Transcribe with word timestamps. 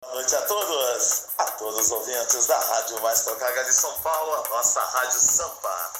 Boa 0.00 0.14
noite 0.14 0.36
a 0.36 0.42
todos, 0.42 1.24
a 1.38 1.44
todos 1.52 1.86
os 1.86 1.90
ouvintes 1.90 2.46
da 2.46 2.56
Rádio 2.56 3.00
Mais 3.00 3.20
Tocada 3.22 3.64
de 3.64 3.72
São 3.72 3.92
Paulo, 4.00 4.32
a 4.44 4.48
nossa 4.48 4.80
Rádio 4.80 5.18
Sampa. 5.18 5.92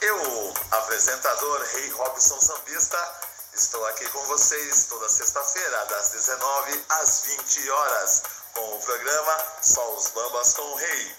Eu, 0.00 0.54
apresentador 0.70 1.60
Rei 1.72 1.90
Robson 1.90 2.40
Sambista, 2.40 3.20
estou 3.52 3.84
aqui 3.86 4.08
com 4.10 4.22
vocês 4.26 4.86
toda 4.88 5.08
sexta-feira, 5.08 5.84
das 5.86 6.10
19 6.10 6.84
às 6.88 7.22
20 7.22 7.70
horas, 7.70 8.22
com 8.54 8.76
o 8.76 8.80
programa 8.80 9.44
Só 9.60 9.92
os 9.96 10.08
Bambas 10.10 10.54
com 10.54 10.62
o 10.62 10.76
Rei. 10.76 11.16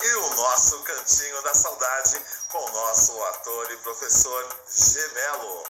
E 0.00 0.14
o 0.14 0.34
nosso 0.36 0.78
Cantinho 0.84 1.42
da 1.42 1.54
Saudade 1.54 2.24
com 2.48 2.64
o 2.64 2.72
nosso 2.72 3.22
ator 3.24 3.70
e 3.72 3.76
professor 3.78 4.56
Gemelo. 4.70 5.64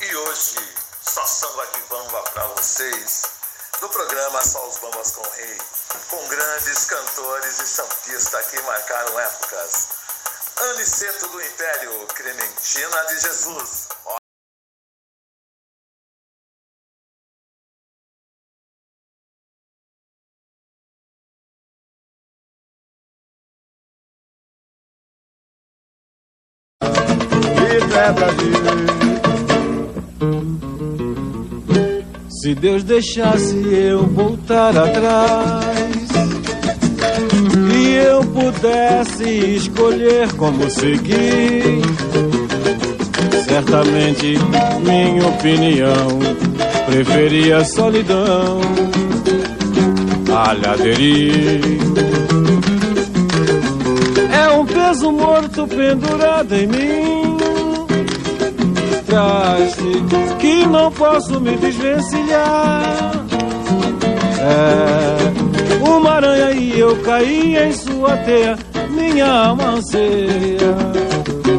E 0.00 0.16
hoje, 0.16 0.76
só 1.02 1.26
samba 1.26 1.66
de 1.66 1.80
bamba 1.80 2.22
para 2.22 2.46
vocês, 2.46 3.22
do 3.80 3.88
programa 3.88 4.44
Só 4.44 4.66
os 4.68 4.78
Bambas 4.78 5.10
com 5.12 5.22
Rei, 5.30 5.58
com 6.08 6.28
grandes 6.28 6.84
cantores 6.86 7.60
e 7.60 7.66
sampistas 7.66 8.46
que 8.46 8.60
marcaram 8.62 9.18
épocas. 9.18 9.88
Aniceto 10.56 11.28
do 11.28 11.42
Império, 11.42 12.06
Clementina 12.14 13.06
de 13.08 13.20
Jesus. 13.20 13.88
É 27.96 28.12
Brasil. 28.12 28.73
Se 32.44 32.54
Deus 32.54 32.84
deixasse 32.84 33.56
eu 33.72 34.06
voltar 34.06 34.76
atrás 34.76 35.96
e 37.74 37.94
eu 38.06 38.22
pudesse 38.22 39.56
escolher 39.56 40.30
como 40.34 40.68
seguir, 40.68 41.80
certamente 43.48 44.36
minha 44.84 45.26
opinião 45.26 46.18
preferia 46.84 47.56
a 47.56 47.64
solidão 47.64 48.60
aderir. 50.70 51.62
É 54.30 54.50
um 54.50 54.66
peso 54.66 55.10
morto 55.10 55.66
pendurado 55.66 56.52
em 56.52 56.66
mim 56.66 57.33
traste 59.14 60.36
que 60.40 60.66
não 60.66 60.90
posso 60.90 61.40
me 61.40 61.56
desvencilhar. 61.56 63.12
É 64.40 65.88
uma 65.88 66.14
aranha 66.14 66.50
e 66.50 66.80
eu 66.80 66.96
caí 67.02 67.56
em 67.56 67.72
sua 67.72 68.16
teia. 68.18 68.58
Minha 68.90 69.30
alma 69.30 69.74
anseia 69.74 70.74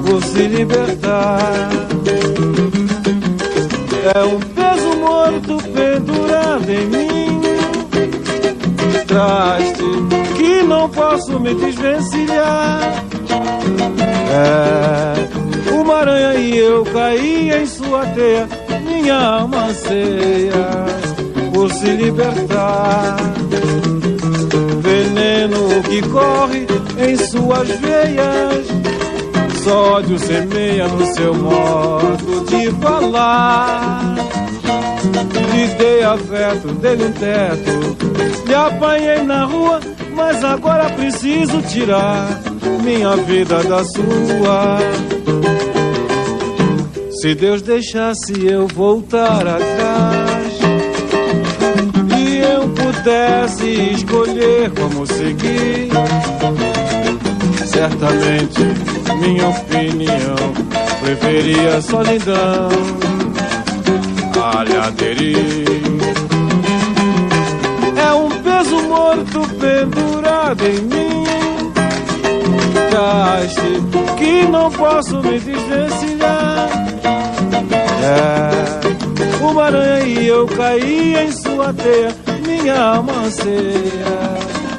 por 0.05 0.23
se 0.23 0.47
libertar. 0.47 1.69
É 4.13 4.23
um 4.23 4.39
peso 4.39 4.97
morto 4.99 5.57
pendurado 5.73 6.69
em 6.69 6.85
mim. 6.87 7.41
Traste 9.07 9.83
que 10.37 10.61
não 10.63 10.89
posso 10.89 11.39
me 11.39 11.53
desvencilhar. 11.55 13.03
É 15.31 15.34
e 16.37 16.57
eu 16.57 16.83
caí 16.85 17.51
em 17.51 17.65
sua 17.65 18.05
teia. 18.07 18.47
Minha 18.83 19.15
alma 19.15 19.65
anseia 19.65 20.85
por 21.53 21.71
se 21.71 21.87
libertar. 21.87 23.17
Veneno 24.81 25.81
que 25.83 26.01
corre 26.09 26.67
em 26.97 27.17
suas 27.17 27.67
veias. 27.69 28.65
Sódio 29.63 30.19
semeia 30.19 30.87
no 30.87 31.05
seu 31.13 31.33
modo 31.33 32.45
de 32.45 32.71
falar. 32.81 34.15
Lhe 35.53 35.67
dei 35.77 36.03
afeto, 36.03 36.67
dei 36.81 36.93
um 36.93 37.11
teto. 37.11 38.45
Lhe 38.45 38.53
apanhei 38.53 39.23
na 39.23 39.45
rua, 39.45 39.79
mas 40.13 40.43
agora 40.43 40.89
preciso 40.91 41.61
tirar 41.63 42.41
minha 42.83 43.15
vida 43.17 43.63
da 43.63 43.83
sua. 43.83 44.77
Se 47.25 47.33
Deus 47.33 47.63
deixasse 47.63 48.45
eu 48.45 48.67
voltar 48.67 49.47
atrás 49.47 50.59
e 52.19 52.37
eu 52.37 52.69
pudesse 52.69 53.67
escolher 53.95 54.69
como 54.69 55.07
seguir, 55.07 55.89
certamente 57.65 58.61
minha 59.19 59.49
opinião 59.49 60.53
preferia 61.01 61.81
solidão 61.81 62.69
aderir. 64.85 65.47
É 67.97 68.13
um 68.13 68.29
peso 68.29 68.83
morto 68.83 69.41
pendurado 69.57 70.63
em 70.63 70.79
mim 70.79 71.24
traste 72.95 74.15
que 74.17 74.47
não 74.47 74.71
posso 74.71 75.21
me 75.21 75.37
desvencilhar. 75.37 76.69
É 78.01 79.43
uma 79.43 79.63
aranha 79.65 80.05
e 80.05 80.27
eu 80.27 80.45
caí 80.47 81.15
em 81.15 81.31
sua 81.31 81.73
teia. 81.73 82.15
Minha 82.47 82.81
alma 82.81 83.11
anseia 83.25 84.05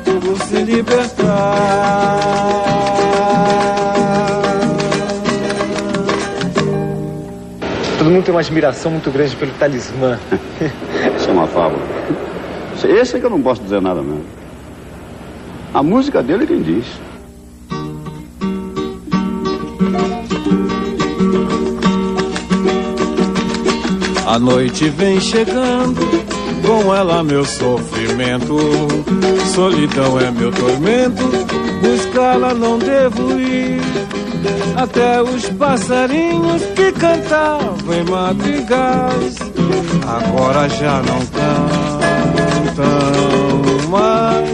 por 0.04 0.41
se 0.47 0.62
libertar. 0.62 2.19
Todo 7.98 8.10
mundo 8.10 8.25
tem 8.25 8.33
uma 8.33 8.41
admiração 8.41 8.93
muito 8.93 9.10
grande 9.10 9.37
pelo 9.37 9.53
talismã. 9.53 10.19
Isso 11.19 11.28
é 11.28 11.33
uma 11.33 11.47
fábula. 11.47 11.83
Esse 12.83 13.16
é 13.16 13.21
que 13.21 13.27
eu 13.27 13.31
não 13.31 13.43
posso 13.43 13.62
dizer 13.62 13.83
nada 13.83 14.00
mesmo. 14.00 14.25
A 15.75 15.83
música 15.83 16.22
dele 16.22 16.44
é 16.44 16.47
quem 16.47 16.62
diz. 16.62 16.87
A 24.36 24.38
noite 24.38 24.91
vem 24.91 25.19
chegando, 25.19 25.98
com 26.62 26.94
ela 26.94 27.22
meu 27.22 27.42
sofrimento. 27.42 28.58
Solidão 29.54 30.20
é 30.20 30.30
meu 30.30 30.52
tormento, 30.52 31.22
buscá-la 31.80 32.52
não 32.52 32.78
devo 32.78 33.41
ir. 33.41 33.80
Até 34.76 35.22
os 35.22 35.48
passarinhos 35.48 36.62
que 36.74 36.92
cantavam 36.92 37.94
em 37.94 38.04
madrigais, 38.10 39.36
agora 40.06 40.68
já 40.68 41.00
não 41.00 41.20
cantam 42.74 42.84
mais. 43.88 44.50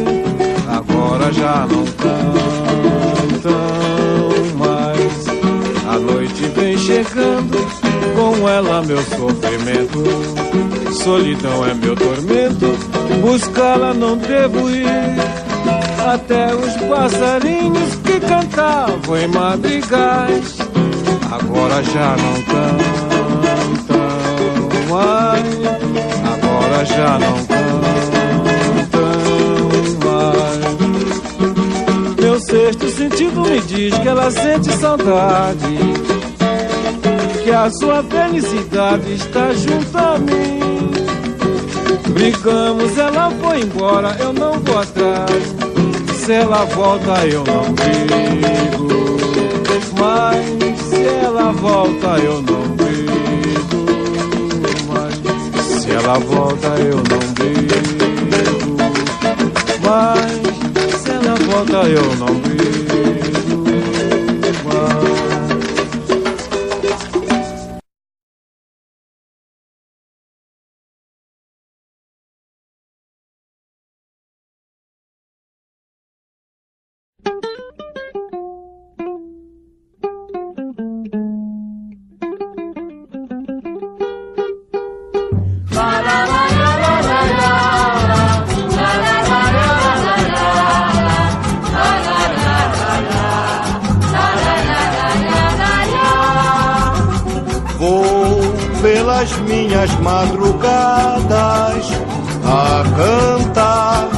Agora 0.68 1.32
já 1.32 1.66
não 1.68 1.84
cantam 1.96 3.50
mais. 4.56 5.26
A 5.88 5.98
noite 5.98 6.44
vem 6.54 6.78
chegando 6.78 7.91
com 8.22 8.48
ela 8.48 8.80
meu 8.82 9.02
sofrimento. 9.02 10.04
Solidão 10.92 11.66
é 11.66 11.74
meu 11.74 11.96
tormento, 11.96 12.66
buscá-la 13.20 13.92
não 13.92 14.16
devo 14.16 14.70
ir. 14.70 14.86
Até 16.06 16.54
os 16.54 16.76
passarinhos 16.88 17.96
que 18.04 18.20
cantavam 18.20 19.16
em 19.16 19.26
madrigais, 19.26 20.56
agora 21.32 21.82
já 21.82 22.16
não 22.16 22.34
cantam 22.42 23.02
mais. 24.88 25.42
Agora 26.32 26.84
já 26.84 27.18
não 27.18 27.44
cantam 27.46 27.72
mais. 30.04 30.62
Meu 32.20 32.38
sexto 32.40 32.88
sentido 32.90 33.40
me 33.40 33.60
diz 33.62 33.98
que 33.98 34.06
ela 34.06 34.30
sente 34.30 34.72
saudade 34.76 36.11
que 37.42 37.50
a 37.50 37.68
sua 37.70 38.02
felicidade 38.04 39.14
está 39.14 39.52
junto 39.52 39.98
a 39.98 40.18
mim. 40.18 40.60
Brigamos, 42.10 42.96
ela 42.96 43.30
foi 43.30 43.60
embora, 43.62 44.16
eu 44.20 44.32
não 44.32 44.60
vou 44.60 44.78
atrás. 44.78 45.54
Se 46.24 46.32
ela 46.32 46.64
volta, 46.66 47.26
eu 47.26 47.42
não 47.44 47.72
brigo. 47.72 48.88
Mas 49.98 50.80
se 50.82 51.04
ela 51.04 51.52
volta, 51.52 52.18
eu 52.18 52.42
não 52.42 52.62
brigo. 52.76 53.82
Mas 54.88 55.14
se 55.82 55.90
ela 55.90 56.18
volta, 56.18 56.68
eu 56.78 56.96
não 56.96 57.18
brigo. 57.34 58.76
Mas 59.84 61.00
se 61.00 61.10
ela 61.10 61.34
volta, 61.50 61.88
eu 61.88 62.16
não 62.16 62.34
brigo. 62.34 63.41
Minhas 99.82 99.98
madrugadas 100.00 101.84
a 102.44 102.84
cantar, 102.96 104.08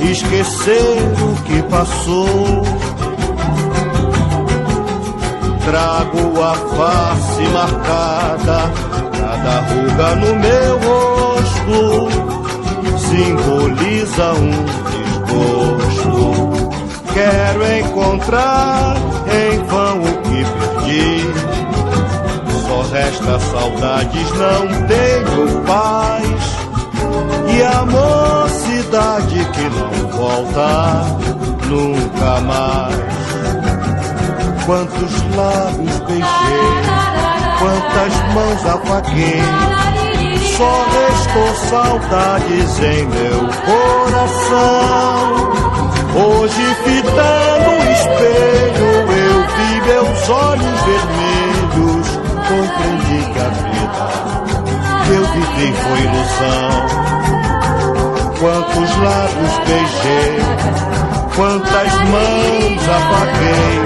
esquecer 0.00 0.96
o 1.20 1.34
que 1.42 1.62
passou. 1.62 2.62
Trago 5.64 6.42
a 6.42 6.54
face 6.54 7.42
marcada, 7.52 8.70
cada 9.12 9.60
ruga 9.68 10.14
no 10.16 10.34
meu 10.36 10.78
rosto 10.86 12.08
simboliza 12.98 14.32
um 14.34 14.50
desgosto. 15.26 16.18
Quero 17.12 17.62
encontrar 17.78 18.96
em 19.32 19.58
vão 19.64 19.87
resta 22.98 23.38
saudades, 23.38 24.30
não 24.32 24.66
tenho 24.88 25.62
paz. 25.64 26.58
E 27.48 27.62
a 27.62 27.84
mocidade 27.86 29.44
que 29.52 29.62
não 29.70 29.90
volta 30.10 31.06
nunca 31.66 32.40
mais. 32.40 32.96
Quantos 34.66 35.12
lábios 35.36 35.98
beijei, 36.00 36.74
quantas 37.58 38.14
mãos 38.34 38.66
apaguei. 38.66 39.42
Só 40.56 40.84
restou 40.90 41.54
saudades 41.70 42.80
em 42.80 43.06
meu 43.06 43.40
coração. 43.64 44.68
Hoje, 46.16 46.64
fitando 46.84 47.70
o 47.70 47.92
espelho, 47.92 48.90
eu 49.12 49.38
vi 49.56 49.70
meus 49.86 50.28
olhos 50.28 50.80
vermelhos 50.82 52.17
compreendi 52.48 53.20
que 53.32 53.38
a 53.38 53.48
vida 53.48 54.08
que 55.04 55.12
eu 55.12 55.24
vivi 55.26 55.68
foi 55.82 55.98
ilusão. 56.00 56.72
Quantos 58.40 58.90
lábios 58.98 59.54
beijei, 59.66 60.38
quantas 61.36 61.92
mãos 62.08 62.82
apaguei, 62.98 63.76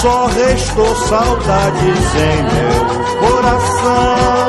só 0.00 0.26
restou 0.26 0.94
saudades 1.08 2.02
em 2.14 2.38
meu 2.54 2.78
coração. 3.18 4.48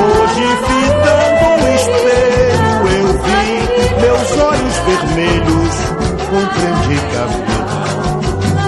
Hoje, 0.00 0.46
fitando 0.66 1.46
no 1.62 1.68
espelho, 1.74 2.72
eu 2.98 3.06
vi 3.22 3.40
meus 4.02 4.30
olhos 4.38 4.76
vermelhos, 4.86 5.74
compreendi 6.28 6.96
que 7.08 7.16
a 7.16 7.26
vida 7.26 7.80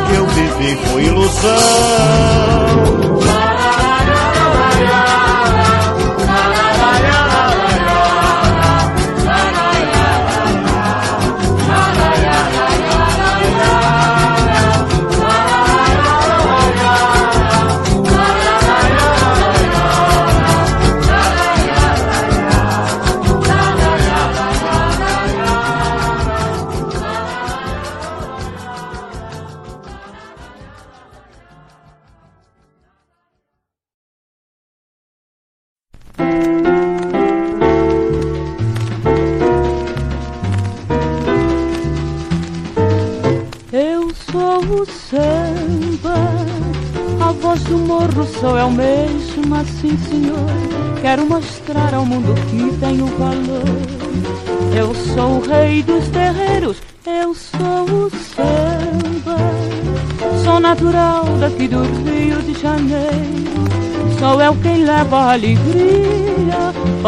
que 0.06 0.14
eu 0.14 0.26
vivi 0.26 0.72
foi 0.86 1.02
ilusão. 1.04 3.01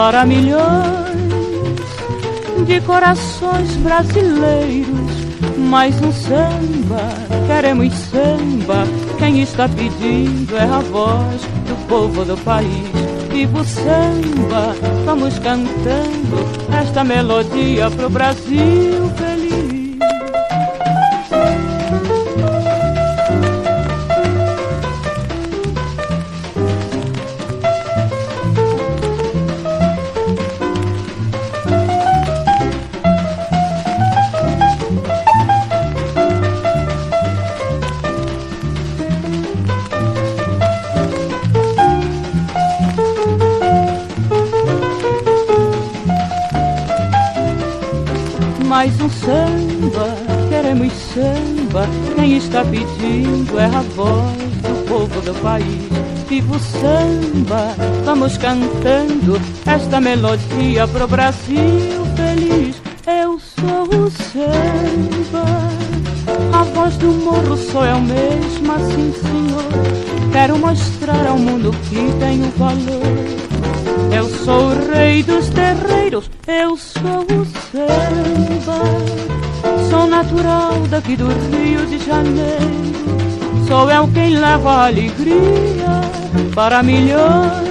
Para 0.04 0.26
milhões 0.26 1.16
de 2.66 2.78
corações 2.82 3.74
brasileiros. 3.76 5.14
Mais 5.56 5.98
um 6.02 6.12
samba, 6.12 7.08
queremos 7.46 7.94
samba. 7.94 8.84
Quem 9.18 9.40
está 9.40 9.66
pedindo 9.66 10.58
é 10.58 10.64
a 10.64 10.80
voz 10.80 11.40
do 11.66 11.88
povo 11.88 12.22
do 12.22 12.36
país. 12.36 12.90
Viva 13.32 13.62
o 13.62 13.64
samba, 13.64 14.76
vamos 15.06 15.38
cantando 15.38 16.36
esta 16.78 17.02
melodia 17.02 17.90
pro 17.90 18.10
Brasil 18.10 19.10
está 52.54 52.64
pedindo 52.66 53.58
é 53.58 53.64
a 53.64 53.81
voz 53.96 54.36
do 54.62 54.86
povo 54.86 55.20
do 55.22 55.34
país. 55.40 55.88
Viva 56.28 56.54
o 56.54 56.58
samba, 56.60 57.74
vamos 58.04 58.38
cantando 58.38 59.40
esta 59.66 60.00
melodia 60.00 60.86
pro 60.86 61.08
Brasil 61.08 62.06
feliz. 62.14 62.81
Eu 63.06 63.40
sou 63.40 64.04
o 64.04 64.10
samba, 64.10 65.44
a 66.52 66.62
voz 66.62 66.96
do 66.98 67.08
morro 67.08 67.56
sou 67.56 67.84
eu 67.84 68.00
mesma, 68.00 68.78
sim 68.78 69.12
senhor. 69.12 70.32
Quero 70.32 70.56
mostrar 70.58 71.26
ao 71.26 71.38
mundo 71.38 71.72
que 71.88 71.96
tenho 72.20 72.50
valor. 72.56 73.02
Eu 74.16 74.28
sou 74.44 74.69
o 74.69 74.93
rei 74.93 75.24
dos 75.24 75.48
terreiros, 75.48 76.31
eu 76.46 76.76
sou 76.76 77.22
o 77.22 77.44
samba. 77.72 78.54
Natural 80.24 80.86
daqui 80.88 81.16
do 81.16 81.28
Rio 81.28 81.84
de 81.86 81.98
Janeiro. 81.98 83.66
Sou 83.69 83.90
eu 83.90 84.08
quem 84.08 84.36
leva 84.36 84.86
alegria 84.86 86.00
para 86.54 86.82
milhões 86.82 87.69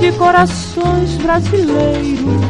de 0.00 0.10
corações 0.12 1.16
brasileiros. 1.16 2.40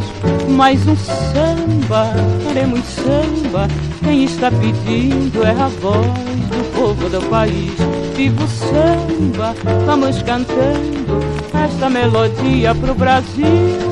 Mais 0.48 0.80
um 0.86 0.96
samba, 0.96 2.12
queremos 2.46 2.84
samba. 2.84 3.66
Quem 4.04 4.24
está 4.24 4.50
pedindo 4.50 5.44
é 5.44 5.50
a 5.50 5.68
voz 5.80 6.06
do 6.06 6.78
povo 6.78 7.08
do 7.08 7.20
país. 7.28 7.74
Viva 8.14 8.44
o 8.44 8.48
samba, 8.48 9.54
vamos 9.84 10.22
cantando 10.22 11.20
esta 11.52 11.90
melodia 11.90 12.74
pro 12.76 12.94
Brasil 12.94 13.85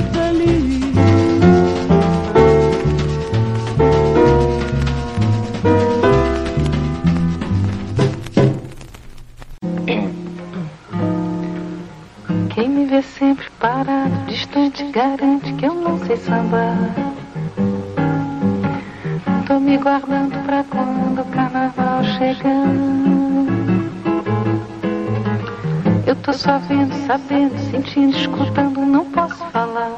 só 26.44 26.58
vendo, 26.58 26.92
sabendo, 27.06 27.58
sentindo, 27.70 28.14
escutando, 28.14 28.84
não 28.84 29.06
posso 29.06 29.42
falar. 29.46 29.94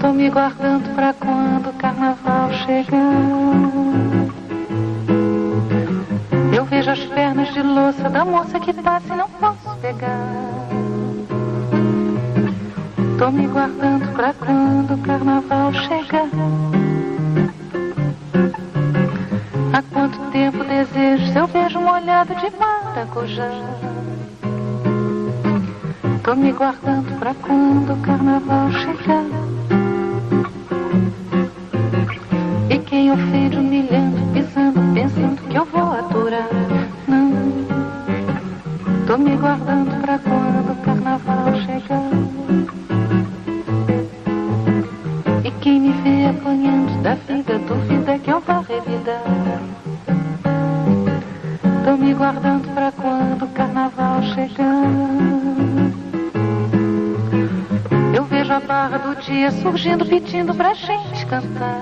Tô 0.00 0.12
me 0.12 0.30
guardando 0.30 0.94
pra 0.94 1.12
quando 1.12 1.70
o 1.70 1.72
carnaval 1.72 2.52
chegar. 2.64 3.00
Eu 6.54 6.64
vejo 6.64 6.90
as 6.92 7.04
pernas 7.06 7.52
de 7.52 7.60
louça 7.60 8.08
da 8.08 8.24
moça 8.24 8.60
que 8.60 8.72
passa 8.72 9.14
e 9.14 9.16
não 9.16 9.28
posso 9.28 9.76
pegar. 9.80 10.28
Tô 13.18 13.30
me 13.32 13.48
guardando 13.48 14.12
pra 14.12 14.32
quando 14.34 14.94
o 14.94 14.98
carnaval 14.98 15.72
chegar. 15.74 16.28
Há 19.72 19.82
quanto 19.92 20.20
tempo 20.30 20.62
desejo 20.62 21.32
seu 21.32 21.48
beijo 21.48 21.80
molhado 21.80 22.32
de 22.36 22.48
maracujá? 22.92 23.50
Tô 26.22 26.34
me 26.36 26.52
guardando 26.52 27.18
pra 27.18 27.34
quando 27.34 27.94
o 27.94 27.96
carnaval 28.02 28.70
chegar. 28.70 29.24
E 32.68 32.78
quem 32.78 33.10
ofende 33.10 33.56
humilhando, 33.56 34.32
pisando, 34.32 34.80
pensando 34.94 35.42
que 35.48 35.56
eu 35.56 35.64
vou 35.64 35.92
aturar. 35.92 36.48
Não, 37.08 37.32
tô 39.06 39.16
me 39.16 39.36
guardando 39.36 40.00
pra 40.02 40.18
quando 40.18 40.72
o 40.72 40.76
carnaval 40.84 41.54
chegar. 41.64 42.10
E 45.44 45.50
quem 45.62 45.80
me 45.80 45.92
vê 46.02 46.26
apanhando 46.26 47.02
da 47.02 47.14
vida, 47.14 47.58
duvida 47.58 48.18
que 48.18 48.30
eu 48.30 48.40
vou 48.40 48.60
revidar. 48.60 49.22
Tô 51.84 51.96
me 51.96 52.14
guardando 52.14 52.71
Eu 58.14 58.24
vejo 58.24 58.52
a 58.52 58.60
barra 58.60 58.98
do 58.98 59.16
dia 59.22 59.50
surgindo, 59.50 60.04
pedindo 60.04 60.54
pra 60.54 60.74
gente 60.74 61.26
cantar. 61.26 61.80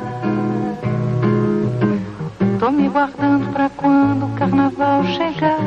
Tô 2.59 2.71
me 2.71 2.89
guardando 2.89 3.51
pra 3.53 3.71
quando 3.71 4.27
o 4.27 4.35
carnaval 4.35 5.03
chegar. 5.05 5.59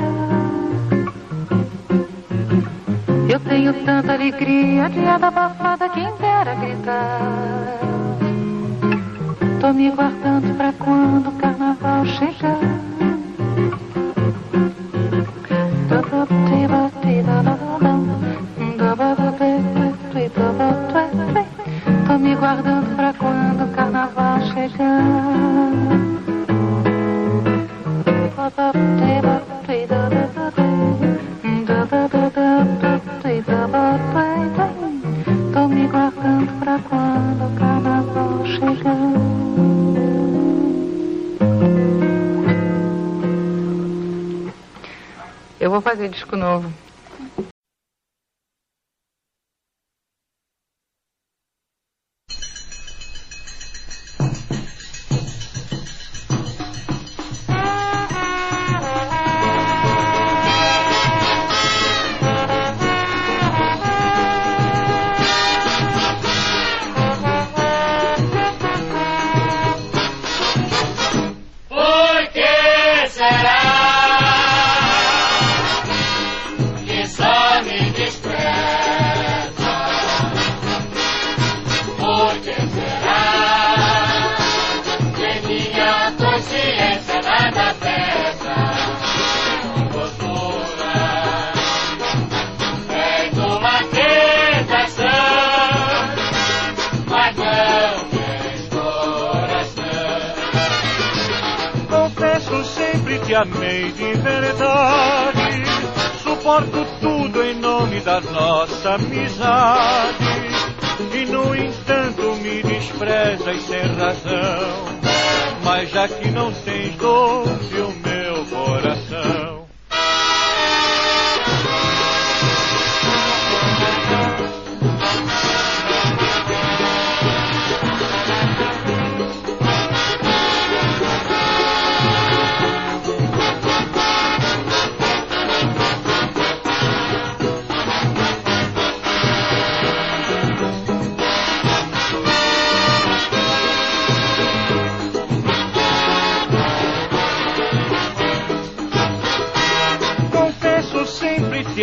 Eu 3.27 3.39
tenho 3.39 3.73
tanta 3.83 4.13
alegria, 4.13 4.87
diada 4.89 5.27
abafada, 5.27 5.89
quem 5.89 6.05
dera 6.17 6.53
gritar. 6.53 7.19
Tô 9.59 9.73
me 9.73 9.89
guardando 9.89 10.55
pra 10.55 10.71
quando 10.73 11.29
o 11.29 11.31
carnaval 11.31 12.05
chegar. 12.05 12.52
Vou 45.73 45.81
fazer 45.81 46.07
disco 46.09 46.35
novo. 46.35 46.71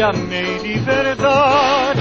Amei 0.02 0.58
de 0.58 0.78
verdade. 0.78 2.00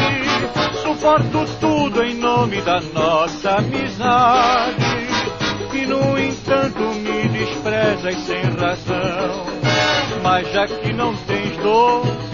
Suporto 0.81 1.45
tudo 1.59 2.03
em 2.03 2.15
nome 2.15 2.61
da 2.61 2.79
nossa 2.81 3.57
amizade. 3.57 5.09
E 5.73 5.85
no 5.85 6.19
entanto 6.19 6.79
me 6.79 7.27
desprezas 7.29 8.15
sem 8.25 8.41
razão. 8.41 9.45
Mas 10.23 10.51
já 10.51 10.67
que 10.67 10.93
não 10.93 11.15
tens 11.15 11.57
doce 11.57 12.28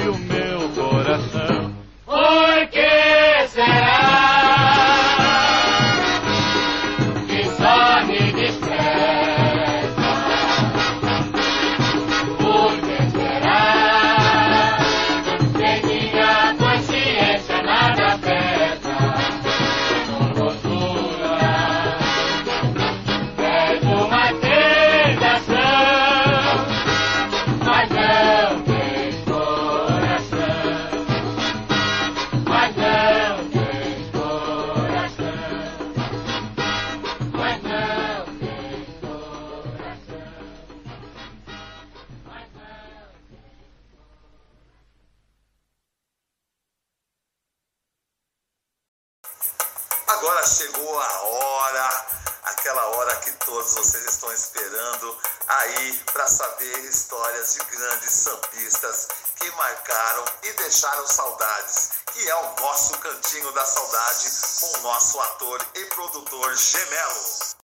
saudade 63.86 64.26
com 64.60 64.80
o 64.80 64.84
nosso 64.84 65.20
ator 65.20 65.66
e 65.76 65.86
produtor 65.94 66.56
Gemelo. 66.56 67.56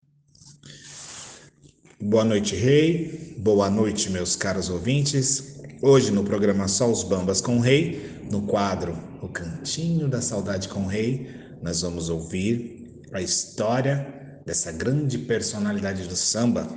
Boa 1.99 2.23
noite, 2.23 2.55
Rei. 2.55 3.35
Boa 3.39 3.69
noite, 3.69 4.09
meus 4.09 4.35
caros 4.35 4.69
ouvintes. 4.69 5.55
Hoje 5.81 6.11
no 6.11 6.23
programa 6.23 6.67
Só 6.67 6.89
os 6.89 7.03
Bambas 7.03 7.41
com 7.41 7.57
o 7.57 7.59
Rei, 7.59 8.19
no 8.29 8.43
quadro 8.43 8.95
O 9.21 9.27
Cantinho 9.27 10.07
da 10.07 10.21
Saudade 10.21 10.69
com 10.69 10.83
o 10.83 10.87
Rei, 10.87 11.57
nós 11.61 11.81
vamos 11.81 12.09
ouvir 12.09 13.01
a 13.11 13.21
história 13.21 14.41
dessa 14.45 14.71
grande 14.71 15.17
personalidade 15.17 16.07
do 16.07 16.15
samba. 16.15 16.67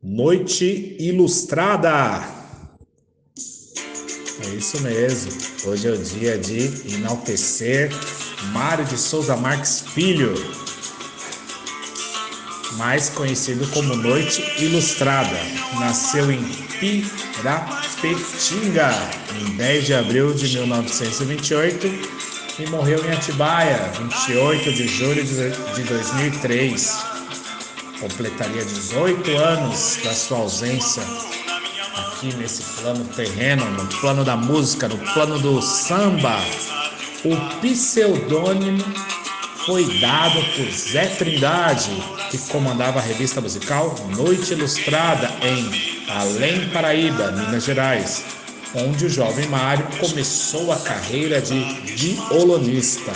Noite 0.00 0.96
Ilustrada! 1.00 2.38
É 4.40 4.54
isso 4.54 4.80
mesmo. 4.80 5.32
Hoje 5.66 5.88
é 5.88 5.90
o 5.90 5.98
dia 5.98 6.38
de 6.38 6.94
enaltecer 6.94 7.90
Mário 8.46 8.84
de 8.84 8.96
Souza 8.96 9.36
Marques 9.36 9.84
Filho, 9.94 10.34
mais 12.76 13.08
conhecido 13.10 13.66
como 13.68 13.96
Noite 13.96 14.42
Ilustrada. 14.58 15.38
Nasceu 15.78 16.30
em 16.30 16.42
Pirapetinga 17.42 18.90
em 19.40 19.56
10 19.56 19.86
de 19.86 19.94
abril 19.94 20.32
de 20.32 20.48
1928 20.56 21.86
e 22.58 22.66
morreu 22.70 23.04
em 23.04 23.12
Atibaia, 23.12 23.92
28 23.98 24.72
de 24.72 24.88
julho 24.88 25.24
de 25.24 25.82
2003. 25.82 26.98
Completaria 28.00 28.64
18 28.64 29.36
anos 29.36 29.98
da 30.04 30.14
sua 30.14 30.38
ausência 30.38 31.02
aqui 31.96 32.34
nesse 32.34 32.62
plano 32.80 33.04
terreno, 33.16 33.64
no 33.70 33.86
plano 34.00 34.24
da 34.24 34.36
música, 34.36 34.88
no 34.88 34.98
plano 35.12 35.38
do 35.38 35.60
samba. 35.62 36.38
O 37.24 37.60
pseudônimo 37.60 38.84
foi 39.66 39.98
dado 39.98 40.40
por 40.54 40.70
Zé 40.70 41.06
Trindade, 41.06 41.90
que 42.30 42.38
comandava 42.38 43.00
a 43.00 43.02
revista 43.02 43.40
musical 43.40 43.92
Noite 44.16 44.52
Ilustrada 44.52 45.28
em 45.42 46.08
Além 46.08 46.68
Paraíba, 46.68 47.32
Minas 47.32 47.64
Gerais, 47.64 48.22
onde 48.72 49.06
o 49.06 49.10
jovem 49.10 49.48
Mário 49.48 49.84
começou 49.98 50.72
a 50.72 50.76
carreira 50.76 51.42
de 51.42 51.58
violonista. 51.96 53.12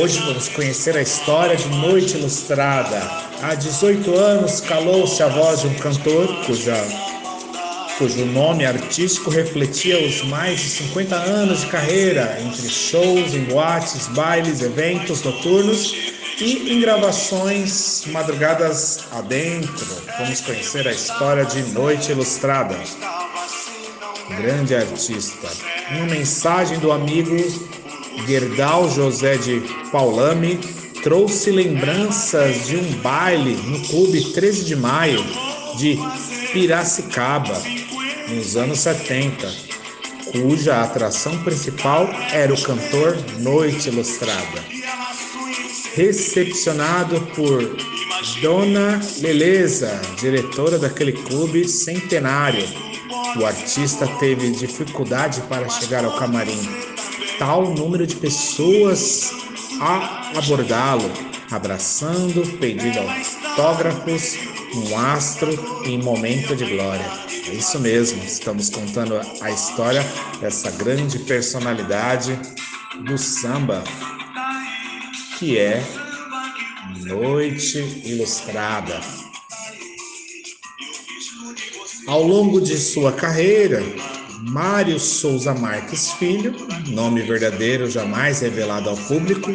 Hoje 0.00 0.20
vamos 0.20 0.48
conhecer 0.50 0.96
a 0.96 1.02
história 1.02 1.56
de 1.56 1.68
Noite 1.70 2.16
Ilustrada. 2.16 3.00
Há 3.42 3.56
18 3.56 4.14
anos 4.16 4.60
calou-se 4.60 5.20
a 5.22 5.28
voz 5.28 5.62
de 5.62 5.66
um 5.66 5.74
cantor 5.74 6.44
cuja, 6.46 7.07
cujo 7.98 8.24
nome 8.26 8.64
artístico 8.64 9.28
refletia 9.28 10.00
os 10.06 10.22
mais 10.22 10.60
de 10.60 10.68
50 10.68 11.16
anos 11.16 11.60
de 11.62 11.66
carreira 11.66 12.38
entre 12.40 12.68
shows 12.68 13.34
em 13.34 13.42
boates, 13.44 14.06
bailes, 14.08 14.62
eventos 14.62 15.20
noturnos 15.22 15.92
e 16.40 16.72
em 16.72 16.80
gravações 16.80 18.04
madrugadas 18.06 19.00
adentro. 19.10 19.86
Vamos 20.16 20.40
conhecer 20.40 20.86
a 20.86 20.92
história 20.92 21.44
de 21.44 21.60
Noite 21.72 22.12
Ilustrada. 22.12 22.78
Grande 24.40 24.76
artista. 24.76 25.48
Uma 25.90 26.06
mensagem 26.06 26.78
do 26.78 26.92
amigo 26.92 27.36
Gerdau 28.28 28.88
José 28.88 29.36
de 29.38 29.60
Paulame 29.90 30.60
trouxe 31.02 31.50
lembranças 31.50 32.66
de 32.66 32.76
um 32.76 32.92
baile 33.00 33.56
no 33.66 33.80
Clube 33.88 34.32
13 34.32 34.64
de 34.64 34.76
Maio 34.76 35.24
de 35.76 35.98
Piracicaba, 36.52 37.60
nos 38.28 38.56
anos 38.56 38.80
70, 38.80 39.50
cuja 40.32 40.82
atração 40.82 41.36
principal 41.42 42.08
era 42.32 42.52
o 42.52 42.62
cantor 42.62 43.16
Noite 43.38 43.88
Ilustrada. 43.88 44.64
Recepcionado 45.94 47.20
por 47.34 47.76
Dona 48.40 49.00
Leleza, 49.20 50.00
diretora 50.20 50.78
daquele 50.78 51.12
clube 51.12 51.68
centenário, 51.68 52.64
o 53.36 53.46
artista 53.46 54.06
teve 54.18 54.50
dificuldade 54.50 55.40
para 55.42 55.68
chegar 55.68 56.04
ao 56.04 56.16
camarim 56.18 56.88
tal 57.38 57.72
número 57.72 58.06
de 58.06 58.16
pessoas 58.16 59.30
a 59.80 60.32
abordá-lo, 60.36 61.10
abraçando, 61.50 62.42
pedindo 62.58 62.98
autógrafos, 62.98 64.36
um 64.74 64.98
astro 64.98 65.50
em 65.84 66.02
momento 66.02 66.56
de 66.56 66.64
glória. 66.64 67.27
É 67.48 67.54
isso 67.54 67.80
mesmo, 67.80 68.22
estamos 68.22 68.68
contando 68.68 69.18
a 69.40 69.50
história 69.50 70.04
dessa 70.38 70.70
grande 70.72 71.18
personalidade 71.20 72.38
do 73.06 73.16
samba, 73.16 73.82
que 75.38 75.56
é 75.56 75.82
Noite 77.06 77.78
Ilustrada. 78.04 79.00
Ao 82.06 82.22
longo 82.22 82.60
de 82.60 82.76
sua 82.76 83.12
carreira, 83.12 83.82
Mário 84.40 85.00
Souza 85.00 85.54
Marques 85.54 86.12
Filho, 86.12 86.54
nome 86.88 87.22
verdadeiro 87.22 87.88
jamais 87.88 88.40
revelado 88.40 88.90
ao 88.90 88.96
público, 88.96 89.50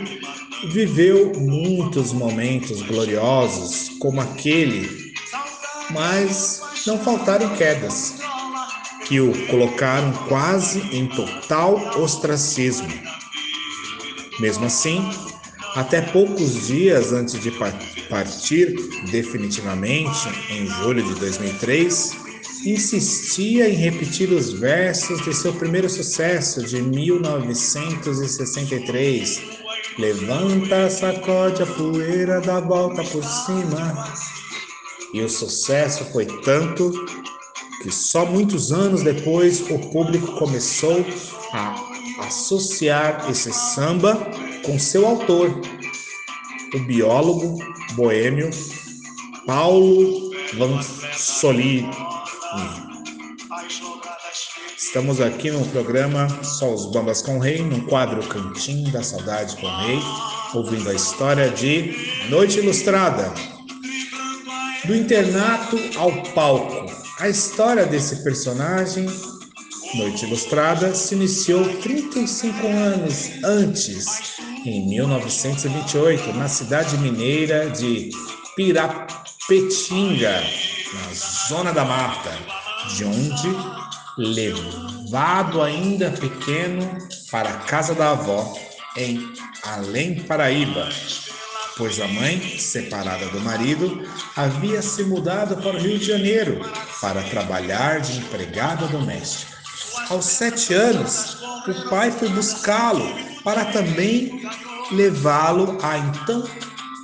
viveu 0.72 1.32
muitos 1.36 2.12
momentos 2.12 2.82
gloriosos 2.82 3.90
como 4.00 4.20
aquele, 4.20 5.14
mas 5.92 6.63
não 6.86 7.00
faltaram 7.00 7.56
quedas 7.56 8.16
que 9.06 9.20
o 9.20 9.34
colocaram 9.48 10.14
quase 10.28 10.80
em 10.96 11.08
total 11.08 11.76
ostracismo. 12.00 12.88
Mesmo 14.40 14.66
assim, 14.66 15.04
até 15.76 16.02
poucos 16.02 16.68
dias 16.68 17.12
antes 17.12 17.40
de 17.40 17.52
partir 18.10 18.76
definitivamente, 19.12 20.30
em 20.50 20.68
julho 20.68 21.04
de 21.04 21.16
2003, 21.20 22.16
insistia 22.66 23.70
em 23.70 23.76
repetir 23.76 24.32
os 24.32 24.54
versos 24.54 25.22
de 25.24 25.34
seu 25.34 25.52
primeiro 25.54 25.90
sucesso 25.90 26.64
de 26.64 26.82
1963. 26.82 29.42
Levanta, 30.00 30.90
sacode 30.90 31.62
a 31.62 31.66
poeira, 31.66 32.40
dá 32.42 32.60
volta 32.60 33.04
por 33.04 33.24
cima. 33.24 34.12
E 35.14 35.22
o 35.22 35.30
sucesso 35.30 36.04
foi 36.06 36.26
tanto 36.42 36.92
que 37.84 37.92
só 37.92 38.26
muitos 38.26 38.72
anos 38.72 39.04
depois 39.04 39.62
o 39.70 39.78
público 39.92 40.40
começou 40.40 41.06
a 41.54 41.76
associar 42.26 43.30
esse 43.30 43.54
samba 43.54 44.16
com 44.66 44.80
seu 44.80 45.06
autor, 45.06 45.62
o 46.74 46.80
biólogo 46.80 47.60
boêmio 47.94 48.50
Paulo 49.46 50.32
Vansolini. 50.58 51.90
Estamos 54.76 55.20
aqui 55.22 55.52
no 55.52 55.66
programa 55.68 56.28
Só 56.44 56.74
os 56.74 56.86
Bambas 56.92 57.22
com 57.22 57.38
o 57.38 57.40
Rei, 57.40 57.62
no 57.62 57.84
quadro 57.86 58.22
Cantinho 58.28 58.92
da 58.92 59.04
Saudade 59.04 59.58
com 59.58 59.68
o 59.68 59.78
Rei, 59.82 60.00
ouvindo 60.54 60.90
a 60.90 60.94
história 60.94 61.50
de 61.50 61.96
Noite 62.30 62.60
Ilustrada. 62.60 63.34
Do 64.86 64.94
internato 64.94 65.80
ao 65.98 66.12
palco. 66.34 66.92
A 67.20 67.30
história 67.30 67.86
desse 67.86 68.22
personagem, 68.22 69.06
Noite 69.96 70.26
Ilustrada, 70.26 70.94
se 70.94 71.16
iniciou 71.16 71.64
35 71.78 72.68
anos 72.68 73.30
antes, 73.46 74.36
em 74.66 74.86
1928, 74.90 76.34
na 76.34 76.50
cidade 76.50 76.98
mineira 76.98 77.70
de 77.70 78.10
Pirapetinga, 78.58 80.44
na 80.94 81.14
Zona 81.48 81.72
da 81.72 81.86
Mata, 81.86 82.32
de 82.94 83.06
onde, 83.06 83.56
levado 84.18 85.62
ainda 85.62 86.12
pequeno 86.12 86.98
para 87.32 87.50
a 87.50 87.60
casa 87.60 87.96
da 87.96 88.12
avó, 88.12 88.54
em 88.98 89.32
Além 89.64 90.16
Paraíba, 90.24 90.90
pois 91.78 92.00
a 92.00 92.08
mãe, 92.08 92.58
separada 92.60 93.28
do 93.28 93.40
marido, 93.42 94.08
havia 94.36 94.82
se 94.82 95.04
mudado 95.04 95.58
para 95.58 95.76
o 95.76 95.80
Rio 95.80 95.98
de 95.98 96.06
Janeiro 96.06 96.60
para 97.02 97.22
trabalhar 97.24 98.00
de 98.00 98.20
empregada 98.20 98.88
doméstica. 98.88 99.54
Aos 100.10 100.26
sete 100.26 100.74
anos, 100.74 101.38
o 101.68 101.90
pai 101.90 102.12
foi 102.12 102.30
buscá-lo 102.30 103.06
para 103.44 103.66
também 103.66 104.42
levá-lo 104.92 105.78
à 105.82 105.98
então 105.98 106.48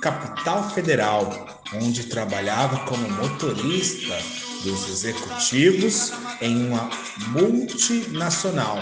capital 0.00 0.70
federal, 0.70 1.62
onde 1.74 2.04
trabalhava 2.04 2.78
como 2.80 3.08
motorista 3.10 4.16
dos 4.62 4.88
executivos 4.88 6.12
em 6.40 6.68
uma 6.68 6.90
multinacional. 7.28 8.78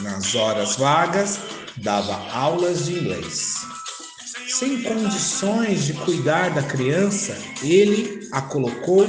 Nas 0.00 0.34
horas 0.34 0.76
vagas, 0.76 1.38
dava 1.76 2.14
aulas 2.32 2.86
de 2.86 2.98
inglês. 2.98 3.61
Sem 4.58 4.82
condições 4.82 5.86
de 5.86 5.94
cuidar 5.94 6.50
da 6.50 6.62
criança, 6.62 7.34
ele 7.62 8.28
a 8.30 8.42
colocou 8.42 9.06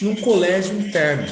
num 0.00 0.16
colégio 0.16 0.78
interno, 0.78 1.26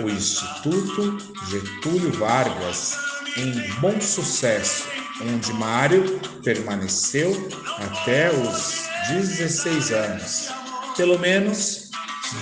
o 0.00 0.08
Instituto 0.08 1.18
Getúlio 1.50 2.10
Vargas, 2.12 2.96
em 3.36 3.52
Bom 3.78 4.00
Sucesso, 4.00 4.84
onde 5.20 5.52
Mário 5.52 6.18
permaneceu 6.42 7.30
até 7.78 8.30
os 8.30 8.88
16 9.10 9.92
anos. 9.92 10.48
Pelo 10.96 11.18
menos 11.18 11.90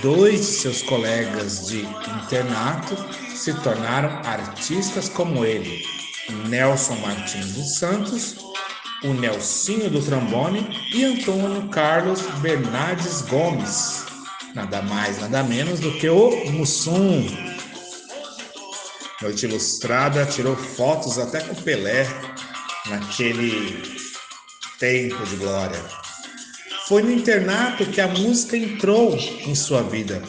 dois 0.01 0.39
de 0.39 0.47
seus 0.47 0.81
colegas 0.83 1.67
de 1.67 1.81
internato 1.81 2.97
se 3.35 3.53
tornaram 3.63 4.11
artistas 4.25 5.09
como 5.09 5.45
ele, 5.45 5.85
Nelson 6.49 6.95
Martins 7.01 7.53
dos 7.55 7.79
Santos, 7.79 8.54
o 9.05 9.13
Nelsinho 9.13 9.91
do 9.91 10.03
trombone 10.03 10.67
e 10.93 11.05
Antônio 11.05 11.69
Carlos 11.69 12.23
Bernardes 12.41 13.21
Gomes, 13.23 14.05
nada 14.55 14.81
mais, 14.83 15.21
nada 15.21 15.43
menos 15.43 15.79
do 15.79 15.93
que 15.93 16.09
o 16.09 16.51
Mussum. 16.51 17.27
Noite 19.21 19.47
Ilustrada 19.47 20.25
tirou 20.25 20.57
fotos 20.57 21.19
até 21.19 21.41
com 21.41 21.55
Pelé 21.55 22.07
naquele 22.87 23.83
tempo 24.79 25.25
de 25.27 25.37
glória. 25.37 25.83
Foi 26.89 27.03
no 27.03 27.13
internato 27.13 27.87
que 27.87 28.01
a 28.01 28.09
música 28.09 28.57
entrou 28.57 29.17
em 29.17 29.55
sua 29.55 29.83
vida. 29.83 30.23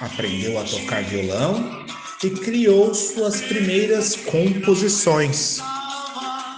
Aprendeu 0.00 0.58
a 0.58 0.64
tocar 0.64 1.02
violão 1.04 1.84
e 2.22 2.30
criou 2.30 2.94
suas 2.94 3.40
primeiras 3.40 4.16
composições. 4.16 5.60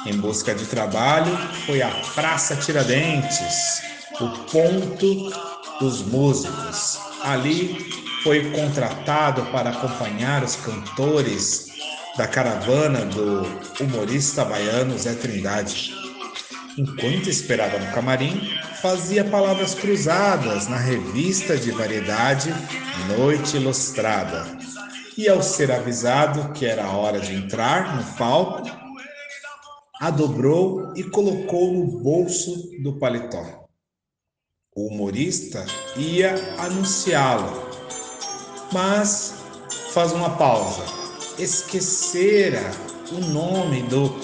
Em 0.09 0.17
busca 0.17 0.55
de 0.55 0.65
trabalho, 0.65 1.37
foi 1.67 1.83
à 1.83 1.91
Praça 2.15 2.57
Tiradentes, 2.57 3.83
o 4.19 4.31
ponto 4.51 5.31
dos 5.79 6.01
músicos. 6.01 6.99
Ali 7.23 7.93
foi 8.23 8.51
contratado 8.53 9.43
para 9.53 9.69
acompanhar 9.69 10.43
os 10.43 10.57
cantores 10.57 11.67
da 12.17 12.27
caravana 12.27 13.05
do 13.05 13.43
humorista 13.85 14.47
baiano 14.47 14.99
Zé 14.99 15.13
Trindade. 15.13 15.93
Enquanto 16.79 17.29
esperava 17.29 17.79
no 17.79 17.93
camarim, 17.93 18.51
fazia 18.81 19.25
palavras 19.25 19.75
cruzadas 19.75 20.69
na 20.69 20.79
revista 20.79 21.55
de 21.55 21.71
variedade 21.71 22.55
Noite 23.15 23.59
Ilustrada. 23.59 24.47
E 25.19 25.29
ao 25.29 25.43
ser 25.43 25.71
avisado 25.71 26.55
que 26.55 26.65
era 26.65 26.89
hora 26.89 27.21
de 27.21 27.35
entrar 27.35 27.95
no 27.95 28.05
palco, 28.15 28.88
a 30.01 30.11
dobrou 30.11 30.93
e 30.97 31.03
colocou 31.05 31.73
no 31.73 32.01
bolso 32.01 32.71
do 32.83 32.99
paletó. 32.99 33.67
O 34.75 34.89
humorista 34.89 35.65
ia 35.97 36.35
anunciá-lo, 36.59 37.69
mas 38.73 39.35
faz 39.93 40.13
uma 40.13 40.31
pausa 40.37 40.99
esquecera 41.39 42.71
o 43.13 43.21
nome 43.21 43.83
do 43.85 44.15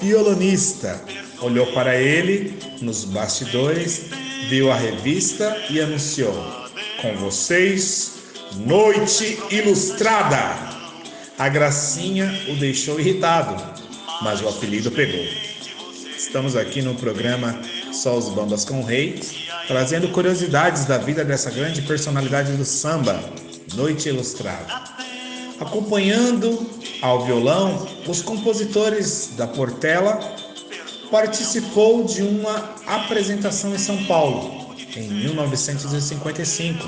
violonista. 0.00 1.00
Olhou 1.40 1.66
para 1.72 1.96
ele 1.96 2.58
nos 2.80 3.04
bastidores, 3.04 4.06
viu 4.48 4.72
a 4.72 4.74
revista 4.74 5.56
e 5.70 5.80
anunciou: 5.80 6.34
Com 7.02 7.14
vocês, 7.16 8.14
Noite 8.66 9.38
Ilustrada. 9.50 10.74
A 11.38 11.48
gracinha 11.50 12.32
o 12.48 12.56
deixou 12.56 12.98
irritado, 12.98 13.62
mas 14.22 14.40
o 14.40 14.48
apelido 14.48 14.90
pegou. 14.90 15.24
Estamos 16.16 16.56
aqui 16.56 16.82
no 16.82 16.94
programa 16.94 17.58
Só 17.92 18.16
os 18.16 18.28
Bambas 18.28 18.64
com 18.64 18.80
o 18.80 18.84
Rei, 18.84 19.20
trazendo 19.66 20.08
curiosidades 20.08 20.84
da 20.84 20.98
vida 20.98 21.24
dessa 21.24 21.50
grande 21.50 21.82
personalidade 21.82 22.52
do 22.52 22.64
samba, 22.64 23.22
Noite 23.74 24.08
Ilustrada. 24.08 24.66
Acompanhando 25.60 26.68
ao 27.00 27.24
violão, 27.24 27.86
os 28.06 28.22
compositores 28.22 29.30
da 29.36 29.46
Portela 29.46 30.18
participou 31.10 32.04
de 32.04 32.22
uma 32.22 32.74
apresentação 32.86 33.74
em 33.74 33.78
São 33.78 34.04
Paulo 34.04 34.74
em 34.96 35.08
1955. 35.08 36.84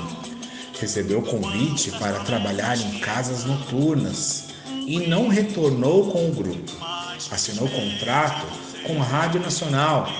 Recebeu 0.79 1.21
convite 1.21 1.91
para 1.91 2.19
trabalhar 2.19 2.77
em 2.77 2.99
casas 2.99 3.45
noturnas 3.45 4.45
e 4.87 5.07
não 5.07 5.27
retornou 5.27 6.11
com 6.11 6.29
o 6.29 6.31
grupo. 6.31 6.88
Assinou 7.31 7.69
contrato 7.69 8.45
com 8.85 9.01
a 9.01 9.05
Rádio 9.05 9.41
Nacional 9.41 10.11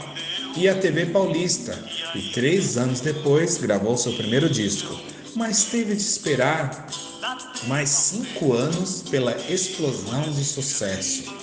e 0.56 0.68
a 0.68 0.76
TV 0.76 1.08
Paulista 1.08 1.78
e 2.16 2.30
três 2.30 2.78
anos 2.78 3.00
depois 3.00 3.58
gravou 3.58 3.98
seu 3.98 4.14
primeiro 4.14 4.50
disco, 4.50 5.00
mas 5.36 5.66
teve 5.66 5.96
de 5.96 6.02
esperar 6.02 6.88
mais 7.68 7.90
cinco 7.90 8.54
anos 8.54 9.04
pela 9.10 9.36
explosão 9.50 10.22
de 10.22 10.44
sucesso 10.44 11.34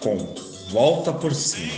com 0.00 0.34
Volta 0.70 1.12
por 1.12 1.34
Cima, 1.34 1.72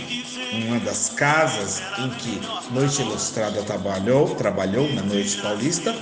uma 0.53 0.79
das 0.79 1.09
casas 1.09 1.81
em 1.99 2.09
que 2.09 2.41
Noite 2.73 3.01
Ilustrada 3.01 3.61
trabalhou, 3.63 4.33
trabalhou 4.35 4.91
na 4.93 5.03
Noite 5.03 5.37
Paulista, 5.37 5.93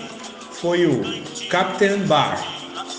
foi 0.51 0.85
o 0.85 1.01
Captain 1.49 1.99
Bar 2.05 2.41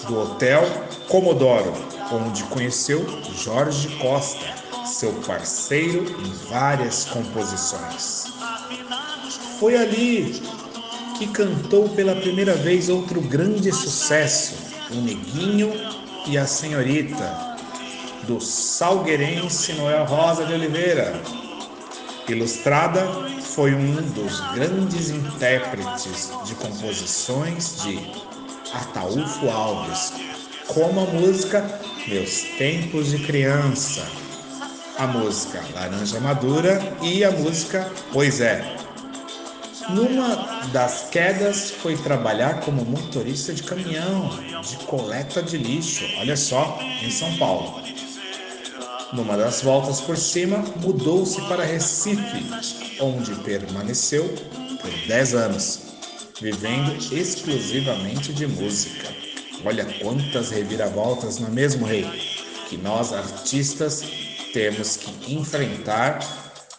do 0.07 0.21
Hotel 0.21 0.63
Comodoro, 1.09 1.73
onde 2.13 2.43
conheceu 2.45 3.05
Jorge 3.35 3.89
Costa, 3.97 4.47
seu 4.85 5.13
parceiro 5.27 6.05
em 6.21 6.33
várias 6.49 7.05
composições. 7.05 8.27
Foi 9.59 9.77
ali 9.77 10.41
que 11.19 11.27
cantou 11.29 11.89
pela 11.91 12.15
primeira 12.15 12.55
vez 12.55 12.89
outro 12.89 13.21
grande 13.21 13.73
sucesso, 13.73 14.55
O 14.91 14.97
Neguinho 14.97 15.73
e 16.27 16.39
a 16.39 16.47
Senhorita, 16.47 17.57
do 18.25 18.41
salgueirense 18.41 19.73
Noel 19.73 20.05
Rosa 20.05 20.45
de 20.45 20.53
Oliveira. 20.53 21.21
Ilustrada 22.29 23.07
foi 23.41 23.75
um 23.75 23.95
dos 24.13 24.41
grandes 24.55 25.11
intérpretes 25.11 26.31
de 26.45 26.55
composições 26.57 27.83
de 27.83 27.99
Ataúfo 28.75 29.49
Alves, 29.49 30.13
como 30.69 31.01
a 31.01 31.05
música 31.05 31.65
Meus 32.07 32.43
Tempos 32.59 33.11
de 33.11 33.19
Criança, 33.25 34.07
a 34.99 35.07
música 35.07 35.63
Laranja 35.75 36.21
Madura 36.21 36.81
e 37.03 37.25
a 37.25 37.31
música 37.31 37.91
Pois 38.13 38.41
é, 38.41 38.77
numa 39.91 40.35
das 40.73 41.09
quedas 41.11 41.71
foi 41.71 41.97
trabalhar 41.97 42.61
como 42.61 42.85
motorista 42.85 43.53
de 43.53 43.63
caminhão 43.63 44.31
de 44.63 44.77
coleta 44.87 45.43
de 45.43 45.57
lixo, 45.57 46.05
olha 46.19 46.37
só, 46.37 46.79
em 47.03 47.11
São 47.11 47.37
Paulo. 47.37 47.81
Numa 49.13 49.37
das 49.37 49.63
voltas 49.63 50.01
por 50.01 50.17
cima, 50.17 50.59
mudou-se 50.77 51.41
para 51.43 51.65
Recife, 51.65 52.45
onde 53.01 53.35
permaneceu 53.37 54.25
por 54.81 54.91
10 55.07 55.35
anos, 55.35 55.81
vivendo 56.41 56.93
exclusivamente 57.13 58.33
de 58.33 58.47
música. 58.47 59.26
Olha 59.67 59.85
quantas 60.01 60.51
reviravoltas, 60.51 61.41
não 61.41 61.49
é 61.49 61.51
mesmo, 61.51 61.85
Rei? 61.87 62.05
Que 62.69 62.77
nós, 62.77 63.13
artistas, 63.13 64.01
temos 64.53 64.97
que 64.97 65.35
enfrentar 65.35 66.21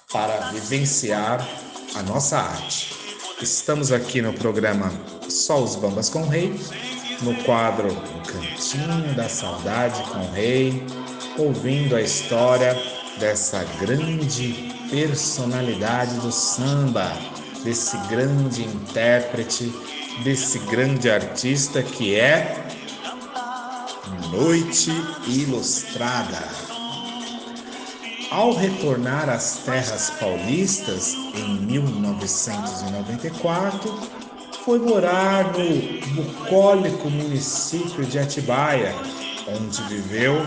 para 0.09 0.51
vivenciar 0.51 1.45
a 1.95 2.03
nossa 2.03 2.37
arte. 2.37 2.95
Estamos 3.41 3.91
aqui 3.91 4.21
no 4.21 4.31
programa 4.31 4.89
Só 5.27 5.61
os 5.61 5.75
Bambas 5.75 6.07
com 6.07 6.21
o 6.21 6.29
Rei, 6.29 6.57
no 7.23 7.35
quadro 7.43 7.89
O 7.89 8.21
Cantinho 8.25 9.13
da 9.17 9.27
Saudade 9.27 10.01
com 10.03 10.19
o 10.19 10.31
Rei, 10.31 10.81
ouvindo 11.37 11.93
a 11.93 12.01
história 12.01 12.73
dessa 13.19 13.65
grande 13.81 14.73
personalidade 14.89 16.15
do 16.21 16.31
samba, 16.31 17.11
desse 17.65 17.97
grande 18.07 18.63
intérprete, 18.63 19.73
desse 20.23 20.57
grande 20.59 21.09
artista 21.09 21.83
que 21.83 22.15
é 22.15 22.66
Noite 24.31 24.91
Ilustrada. 25.25 26.43
Ao 28.29 28.53
retornar 28.53 29.29
às 29.29 29.59
terras 29.59 30.09
paulistas 30.19 31.13
em 31.33 31.61
1994, 31.61 33.97
foi 34.65 34.79
morar 34.79 35.53
no 35.53 36.03
bucólico 36.13 37.09
município 37.09 38.05
de 38.05 38.19
Atibaia, 38.19 38.93
onde 39.47 39.81
viveu 39.83 40.45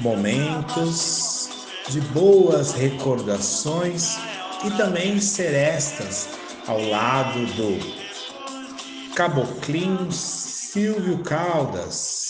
momentos 0.00 1.48
de 1.88 2.02
boas 2.02 2.72
recordações 2.72 4.18
e 4.64 4.70
também 4.72 5.18
serestas 5.18 6.28
ao 6.66 6.78
lado 6.88 7.46
do 7.54 7.78
caboclinho 9.14 10.12
Silvio 10.12 11.18
Caldas. 11.18 12.23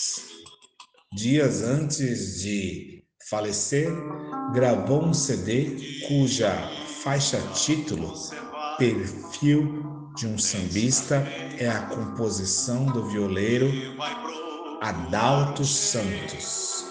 Dias 1.15 1.61
antes 1.61 2.41
de 2.41 3.01
falecer, 3.29 3.89
gravou 4.53 5.01
um 5.01 5.13
CD 5.13 6.01
cuja 6.09 6.51
faixa 7.01 7.39
título, 7.53 8.13
Perfil 8.77 10.11
de 10.17 10.27
um 10.27 10.37
Sambista, 10.37 11.25
é 11.57 11.69
a 11.69 11.83
composição 11.83 12.87
do 12.87 13.07
violeiro 13.07 13.71
Adalto 14.81 15.63
Santos. 15.63 16.83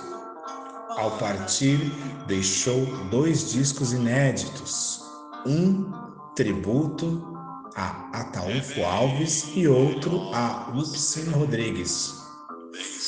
Ao 0.97 1.19
partir, 1.19 1.79
deixou 2.27 2.87
dois 3.11 3.53
discos 3.53 3.93
inéditos, 3.93 5.03
um 5.47 5.93
tributo 6.35 7.31
a 7.77 8.21
Ataúfo 8.21 8.85
Alves 8.85 9.51
e 9.55 9.69
outro 9.69 10.31
a 10.33 10.73
Luciano 10.75 11.41
Rodrigues. 11.41 12.15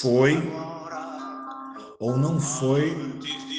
Foi 0.02 0.36
ou 1.98 2.16
não 2.16 2.38
foi 2.38 2.94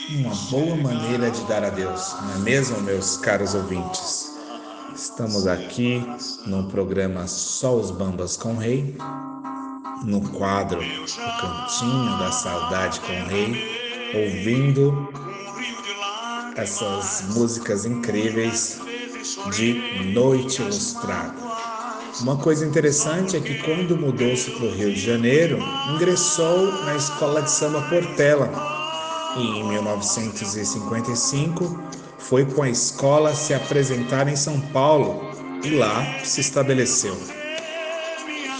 uma 0.10 0.36
boa 0.52 0.76
maneira 0.76 1.32
de 1.32 1.42
dar 1.46 1.64
adeus, 1.64 2.16
não 2.22 2.36
é 2.36 2.38
mesmo, 2.40 2.80
meus 2.82 3.18
caros 3.18 3.56
ouvintes? 3.56 4.38
Estamos 4.96 5.48
aqui 5.48 6.04
no 6.46 6.68
programa 6.70 7.28
Só 7.28 7.76
os 7.76 7.92
Bambas 7.92 8.38
com 8.38 8.54
o 8.54 8.58
Rei, 8.58 8.96
no 10.04 10.22
quadro 10.30 10.80
O 10.80 11.42
Cantinho 11.42 12.18
da 12.20 12.32
Saudade 12.32 13.00
com 13.02 13.12
o 13.12 13.26
Rei, 13.26 13.56
ouvindo 14.14 15.10
essas 16.56 17.36
músicas 17.36 17.86
incríveis 17.86 18.80
de 19.52 20.14
Noite 20.14 20.62
Ilustrada. 20.62 21.47
Uma 22.22 22.36
coisa 22.36 22.66
interessante 22.66 23.38
é 23.38 23.40
que 23.40 23.60
quando 23.60 23.96
mudou-se 23.96 24.50
para 24.52 24.66
o 24.66 24.72
Rio 24.72 24.92
de 24.92 25.00
Janeiro, 25.00 25.60
ingressou 25.94 26.72
na 26.84 26.96
escola 26.96 27.44
de 27.44 27.52
samba 27.52 27.84
Portela 27.84 28.50
e 29.38 29.42
em 29.42 29.64
1955 29.68 31.80
foi 32.18 32.44
com 32.46 32.64
a 32.64 32.70
escola 32.70 33.36
se 33.36 33.54
apresentar 33.54 34.28
em 34.28 34.36
São 34.36 34.60
Paulo 34.60 35.30
e 35.64 35.70
lá 35.70 36.18
se 36.24 36.42
estabeleceu. 36.42 37.16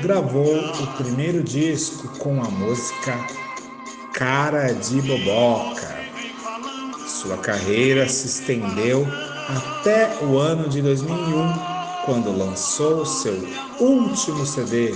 gravou 0.00 0.54
o 0.54 0.86
primeiro 1.02 1.42
disco 1.42 2.06
com 2.18 2.42
a 2.42 2.50
música 2.50 3.18
Cara 4.12 4.74
de 4.74 5.00
Boboca. 5.00 5.98
Sua 7.06 7.38
carreira 7.38 8.06
se 8.06 8.26
estendeu 8.26 9.06
até 9.48 10.18
o 10.22 10.36
ano 10.36 10.68
de 10.68 10.82
2001, 10.82 11.54
quando 12.04 12.36
lançou 12.36 13.06
seu 13.06 13.32
último 13.80 14.44
CD, 14.44 14.94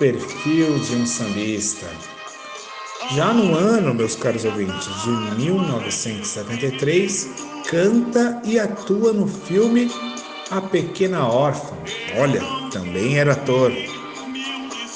Perfil 0.00 0.80
de 0.80 0.96
um 0.96 1.06
Sambista. 1.06 1.86
Já 3.12 3.32
no 3.32 3.54
ano, 3.54 3.94
meus 3.94 4.16
caros 4.16 4.44
ouvintes, 4.44 4.88
de 5.04 5.10
1973, 5.36 7.28
canta 7.70 8.42
e 8.44 8.58
atua 8.58 9.12
no 9.12 9.28
filme 9.28 9.88
A 10.52 10.60
Pequena 10.60 11.26
Órfã. 11.26 11.74
Olha, 12.18 12.40
também 12.70 13.18
era 13.18 13.32
ator. 13.32 13.72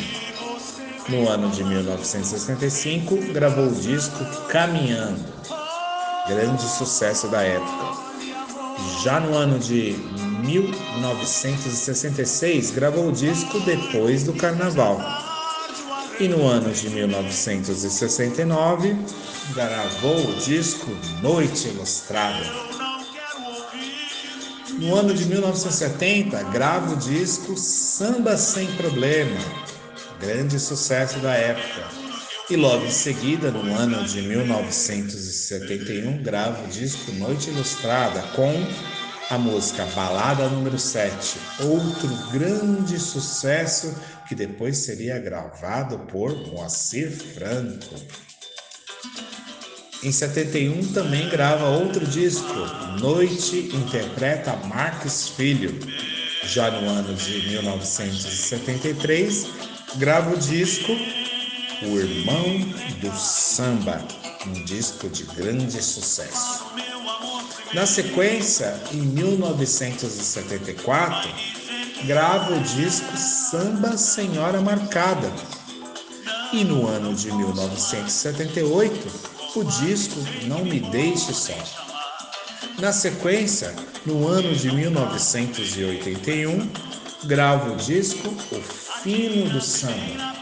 No 1.07 1.29
ano 1.29 1.49
de 1.49 1.63
1965, 1.63 3.15
gravou 3.31 3.67
o 3.67 3.75
disco 3.75 4.25
Caminhando, 4.49 5.23
grande 6.27 6.63
sucesso 6.63 7.29
da 7.29 7.43
época. 7.43 7.97
Já 9.05 9.21
no 9.21 9.37
ano 9.37 9.57
de 9.57 9.95
1966, 10.45 12.71
gravou 12.71 13.09
o 13.09 13.11
disco 13.11 13.59
Depois 13.61 14.23
do 14.23 14.33
Carnaval. 14.33 14.99
E 16.19 16.27
no 16.27 16.47
ano 16.47 16.71
de 16.71 16.89
1969, 16.89 18.95
gravou 19.53 20.29
o 20.29 20.33
disco 20.35 20.89
Noite 21.21 21.67
Ilustrada. 21.67 22.43
No 24.79 24.95
ano 24.95 25.13
de 25.13 25.25
1970, 25.25 26.41
grava 26.43 26.93
o 26.93 26.97
disco 26.97 27.57
Samba 27.57 28.37
Sem 28.37 28.67
Problema, 28.73 29.39
grande 30.19 30.59
sucesso 30.59 31.19
da 31.19 31.33
época. 31.33 31.87
E 32.49 32.55
logo 32.55 32.85
em 32.85 32.91
seguida, 32.91 33.51
no 33.51 33.75
ano 33.75 34.05
de 34.05 34.21
1971, 34.21 36.23
grava 36.23 36.63
o 36.63 36.67
disco 36.67 37.11
Noite 37.11 37.49
Ilustrada 37.49 38.21
com 38.35 38.53
a 39.29 39.37
música 39.37 39.85
Balada 39.87 40.47
número 40.47 40.79
7, 40.79 41.37
outro 41.59 42.07
grande 42.31 42.97
sucesso 42.97 43.93
que 44.27 44.33
depois 44.33 44.77
seria 44.77 45.19
gravado 45.19 45.99
por 46.11 46.33
Moacir 46.47 47.11
Franco. 47.11 47.95
Em 50.01 50.11
71 50.11 50.93
também 50.93 51.27
grava 51.29 51.67
outro 51.67 52.05
disco, 52.05 52.53
Noite 53.01 53.69
interpreta 53.75 54.55
Marques 54.67 55.27
Filho. 55.29 55.77
Já 56.43 56.71
no 56.71 56.87
ano 56.87 57.13
de 57.15 57.49
1973, 57.49 59.47
grava 59.97 60.33
o 60.33 60.37
disco 60.37 60.93
O 61.83 61.99
Irmão 61.99 62.59
do 63.01 63.11
Samba, 63.17 64.07
um 64.45 64.53
disco 64.63 65.09
de 65.09 65.23
grande 65.23 65.83
sucesso. 65.83 66.65
Na 67.73 67.85
sequência, 67.85 68.81
em 68.93 69.01
1974, 69.01 71.29
grava 72.05 72.55
o 72.55 72.61
disco 72.61 73.17
Samba 73.17 73.97
Senhora 73.97 74.61
Marcada. 74.61 75.29
E 76.53 76.63
no 76.63 76.87
ano 76.87 77.13
de 77.13 77.29
1978, 77.31 79.07
o 79.55 79.65
disco 79.65 80.15
Não 80.45 80.63
Me 80.63 80.79
Deixe 80.79 81.33
Só. 81.33 81.57
Na 82.79 82.93
sequência, 82.93 83.75
no 84.05 84.25
ano 84.27 84.55
de 84.55 84.71
1981, 84.71 86.69
grava 87.25 87.73
o 87.73 87.75
disco 87.75 88.29
O 88.51 88.61
Fino 89.03 89.49
do 89.49 89.59
Samba. 89.59 90.37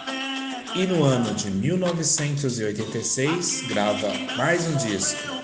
E 0.76 0.86
no 0.86 1.04
ano 1.04 1.34
de 1.34 1.50
1986, 1.50 3.64
grava 3.68 4.14
mais 4.36 4.68
um 4.68 4.76
disco, 4.76 5.35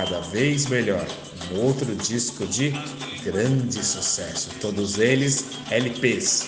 Cada 0.00 0.20
Vez 0.20 0.64
Melhor, 0.64 1.06
um 1.52 1.60
outro 1.60 1.94
disco 1.94 2.46
de 2.46 2.70
grande 3.22 3.84
sucesso, 3.84 4.48
todos 4.58 4.98
eles 4.98 5.44
LPs. 5.70 6.46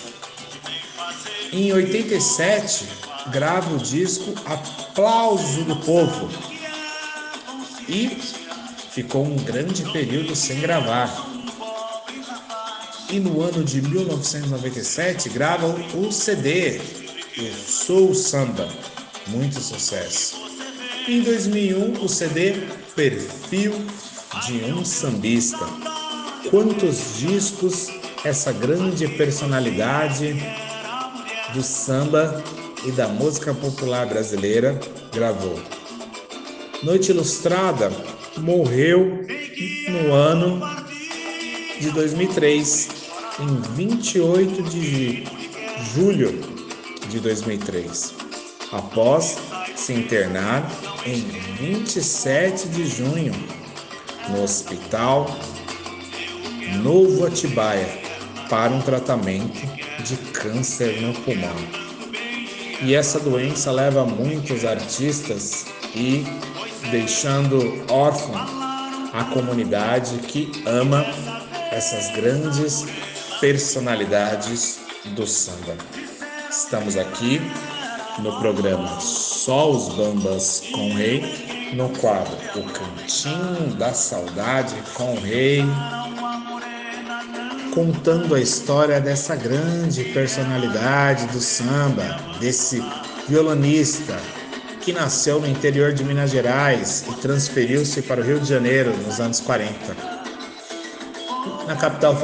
Em 1.52 1.70
87, 1.70 2.86
grava 3.30 3.74
o 3.74 3.76
disco 3.76 4.32
Aplauso 4.46 5.64
do 5.64 5.76
Povo, 5.76 6.30
e 7.86 8.08
ficou 8.90 9.26
um 9.26 9.36
grande 9.36 9.84
período 9.92 10.34
sem 10.34 10.58
gravar. 10.58 11.14
e 13.10 13.20
no 13.20 13.42
ano 13.42 13.62
de 13.62 13.82
1997 13.82 15.28
grava 15.28 15.66
o 15.94 16.10
CD 16.10 16.80
Eu 17.36 17.52
Sou 17.52 18.14
Samba, 18.14 18.66
muito 19.26 19.60
sucesso. 19.60 20.51
Em 21.08 21.20
2001 21.20 22.04
o 22.04 22.08
CD 22.08 22.54
Perfil 22.94 23.72
de 24.46 24.72
um 24.72 24.84
Sambista. 24.84 25.66
Quantos 26.48 27.18
discos 27.18 27.88
essa 28.24 28.52
grande 28.52 29.08
personalidade 29.08 30.36
do 31.52 31.62
samba 31.62 32.42
e 32.84 32.92
da 32.92 33.08
música 33.08 33.52
popular 33.52 34.06
brasileira 34.06 34.78
gravou? 35.12 35.58
Noite 36.84 37.10
Ilustrada 37.10 37.90
morreu 38.36 39.26
no 39.88 40.12
ano 40.12 40.60
de 41.80 41.90
2003, 41.90 42.88
em 43.40 43.74
28 43.74 44.62
de 44.62 45.24
julho 45.94 46.40
de 47.08 47.18
2003, 47.18 48.14
após 48.70 49.36
se 49.76 49.92
internar 49.92 50.70
em 51.04 51.20
27 51.58 52.68
de 52.68 52.86
junho 52.86 53.32
no 54.28 54.42
Hospital 54.42 55.26
Novo 56.82 57.26
Atibaia 57.26 58.02
para 58.48 58.72
um 58.72 58.80
tratamento 58.80 59.60
de 60.04 60.16
câncer 60.32 61.00
no 61.00 61.12
pulmão. 61.22 61.56
E 62.82 62.94
essa 62.94 63.20
doença 63.20 63.70
leva 63.70 64.04
muitos 64.04 64.64
artistas 64.64 65.66
e 65.94 66.24
deixando 66.90 67.84
órfão 67.88 68.34
a 69.12 69.24
comunidade 69.32 70.16
que 70.18 70.50
ama 70.66 71.04
essas 71.70 72.14
grandes 72.16 72.84
personalidades 73.40 74.80
do 75.14 75.26
samba. 75.26 75.76
Estamos 76.50 76.96
aqui 76.96 77.40
no 78.18 78.38
programa 78.40 78.98
Só 79.44 79.72
os 79.72 79.88
Bambas 79.88 80.62
com 80.70 80.92
o 80.92 80.94
Rei, 80.94 81.72
no 81.74 81.88
quadro 81.98 82.32
O 82.54 82.62
Cantinho 82.62 83.74
da 83.76 83.92
Saudade 83.92 84.72
com 84.94 85.14
o 85.14 85.20
Rei, 85.20 85.64
contando 87.74 88.36
a 88.36 88.40
história 88.40 89.00
dessa 89.00 89.34
grande 89.34 90.04
personalidade 90.04 91.26
do 91.26 91.40
samba, 91.40 92.20
desse 92.38 92.80
violonista 93.28 94.16
que 94.80 94.92
nasceu 94.92 95.40
no 95.40 95.48
interior 95.48 95.92
de 95.92 96.04
Minas 96.04 96.30
Gerais 96.30 97.04
e 97.10 97.20
transferiu-se 97.20 98.00
para 98.02 98.20
o 98.20 98.24
Rio 98.24 98.38
de 98.38 98.48
Janeiro 98.48 98.96
nos 98.96 99.18
anos 99.18 99.40
40. 99.40 99.74
Na 101.66 101.74
capital 101.74 102.16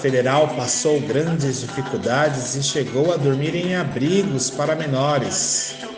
federal 0.00 0.48
passou 0.56 0.98
grandes 1.02 1.60
dificuldades 1.60 2.54
e 2.54 2.62
chegou 2.62 3.12
a 3.12 3.18
dormir 3.18 3.54
em 3.54 3.76
abrigos 3.76 4.48
para 4.48 4.74
menores. 4.74 5.91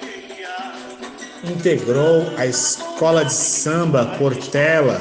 Integrou 1.47 2.27
a 2.39 2.47
escola 2.47 3.25
de 3.25 3.33
samba 3.33 4.17
Portela, 4.19 4.99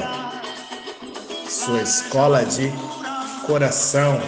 sua 1.48 1.82
escola 1.82 2.44
de 2.44 2.72
coração, 3.48 4.20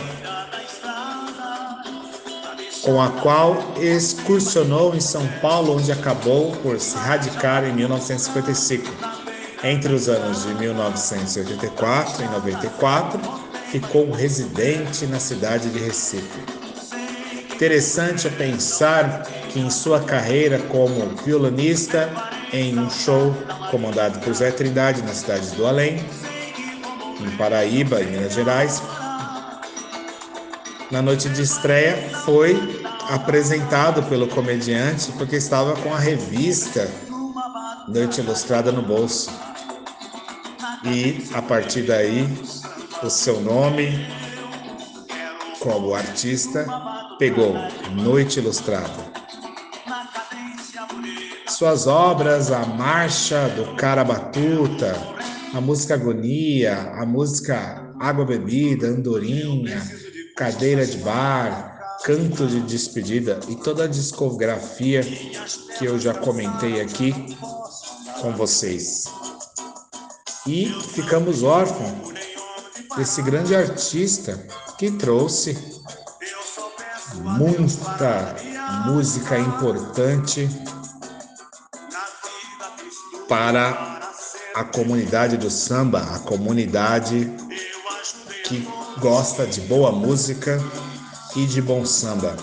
com 2.84 3.02
a 3.02 3.10
qual 3.22 3.58
excursionou 3.78 4.96
em 4.96 5.02
São 5.02 5.28
Paulo, 5.42 5.76
onde 5.76 5.92
acabou 5.92 6.52
por 6.58 6.80
se 6.80 6.96
radicar 6.98 7.66
em 7.66 7.74
1955. 7.74 8.90
Entre 9.64 9.94
os 9.94 10.08
anos 10.08 10.44
de 10.44 10.54
1984 10.54 12.24
e 12.24 12.28
94, 12.30 13.20
ficou 13.72 14.10
residente 14.12 15.06
na 15.06 15.20
cidade 15.20 15.70
de 15.70 15.80
Recife. 15.80 16.55
Interessante 17.56 18.28
é 18.28 18.30
pensar 18.30 19.24
que 19.50 19.62
em 19.62 19.70
sua 19.70 20.02
carreira 20.02 20.60
como 20.60 21.16
violonista, 21.24 22.12
em 22.52 22.78
um 22.78 22.90
show 22.90 23.34
comandado 23.72 24.20
por 24.20 24.34
Zé 24.34 24.52
Trindade 24.52 25.02
na 25.02 25.14
cidade 25.14 25.52
do 25.52 25.66
Além, 25.66 26.06
em 27.22 27.38
Paraíba, 27.38 28.02
em 28.02 28.08
Minas 28.08 28.34
Gerais, 28.34 28.84
na 30.92 31.02
noite 31.02 31.30
de 31.30 31.44
estreia 31.44 31.96
foi 32.26 32.84
apresentado 33.10 34.04
pelo 34.04 34.28
comediante 34.28 35.14
porque 35.14 35.38
estava 35.38 35.78
com 35.78 35.94
a 35.94 35.98
revista 35.98 36.92
Noite 37.88 38.20
Ilustrada 38.20 38.70
no 38.70 38.82
bolso. 38.82 39.32
E 40.84 41.26
a 41.34 41.42
partir 41.42 41.84
daí, 41.84 42.28
o 43.02 43.10
seu 43.10 43.40
nome 43.40 44.06
como 45.66 45.96
artista 45.96 46.64
pegou 47.18 47.56
Noite 47.96 48.40
Ilustrada. 48.40 49.04
Suas 51.48 51.88
obras, 51.88 52.52
a 52.52 52.64
Marcha 52.68 53.50
do 53.50 53.76
Carabatuta, 53.76 54.96
a 55.56 55.60
música 55.60 55.96
Agonia, 55.96 56.94
a 57.00 57.04
música 57.04 57.92
Água 58.00 58.26
Bebida, 58.26 58.90
Andorinha, 58.90 59.82
Cadeira 60.38 60.86
de 60.86 60.98
Bar, 60.98 61.98
Canto 62.04 62.46
de 62.46 62.60
Despedida 62.60 63.40
e 63.50 63.56
toda 63.56 63.86
a 63.86 63.88
discografia 63.88 65.02
que 65.80 65.86
eu 65.86 65.98
já 65.98 66.14
comentei 66.14 66.80
aqui 66.80 67.12
com 68.22 68.34
vocês. 68.34 69.06
E 70.46 70.68
ficamos 70.94 71.42
órfãos 71.42 72.14
desse 72.96 73.24
grande 73.24 73.56
artista 73.56 74.40
que 74.78 74.92
trouxe 74.92 75.58
muita 77.16 78.36
música 78.86 79.38
importante 79.40 80.50
para 83.28 84.02
a 84.54 84.64
comunidade 84.64 85.38
do 85.38 85.50
samba, 85.50 86.00
a 86.00 86.20
comunidade 86.20 87.32
que 88.44 88.68
gosta 89.00 89.46
de 89.46 89.62
boa 89.62 89.92
música 89.92 90.60
e 91.36 91.46
de 91.46 91.62
bom 91.62 91.86
samba. 91.86 92.36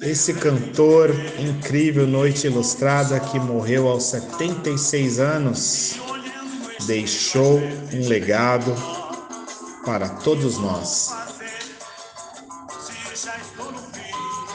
Esse 0.00 0.32
cantor 0.34 1.10
incrível, 1.38 2.06
Noite 2.06 2.46
Ilustrada, 2.46 3.20
que 3.20 3.38
morreu 3.38 3.86
aos 3.88 4.04
76 4.04 5.20
anos, 5.20 5.96
deixou 6.86 7.60
um 7.92 8.08
legado 8.08 8.74
para 9.84 10.08
todos 10.08 10.56
nós. 10.58 11.29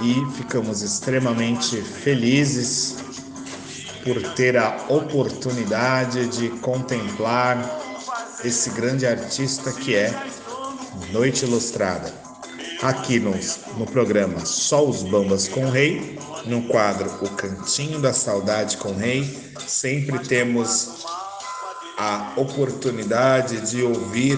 E 0.01 0.25
ficamos 0.37 0.81
extremamente 0.81 1.81
felizes 1.81 2.97
por 4.03 4.21
ter 4.33 4.57
a 4.57 4.85
oportunidade 4.89 6.27
de 6.27 6.49
contemplar 6.59 7.57
esse 8.43 8.69
grande 8.71 9.07
artista 9.07 9.71
que 9.71 9.95
é 9.95 10.13
Noite 11.11 11.45
Ilustrada. 11.45 12.13
Aqui 12.81 13.19
no, 13.19 13.31
no 13.77 13.85
programa 13.85 14.45
Só 14.45 14.85
os 14.85 15.01
Bambas 15.01 15.47
com 15.47 15.65
o 15.65 15.71
Rei, 15.71 16.19
no 16.45 16.63
quadro 16.67 17.09
O 17.21 17.29
Cantinho 17.31 17.99
da 17.99 18.13
Saudade 18.13 18.77
com 18.77 18.89
o 18.89 18.97
Rei, 18.97 19.53
sempre 19.65 20.19
temos 20.19 21.05
a 21.97 22.33
oportunidade 22.35 23.71
de 23.71 23.81
ouvir 23.81 24.37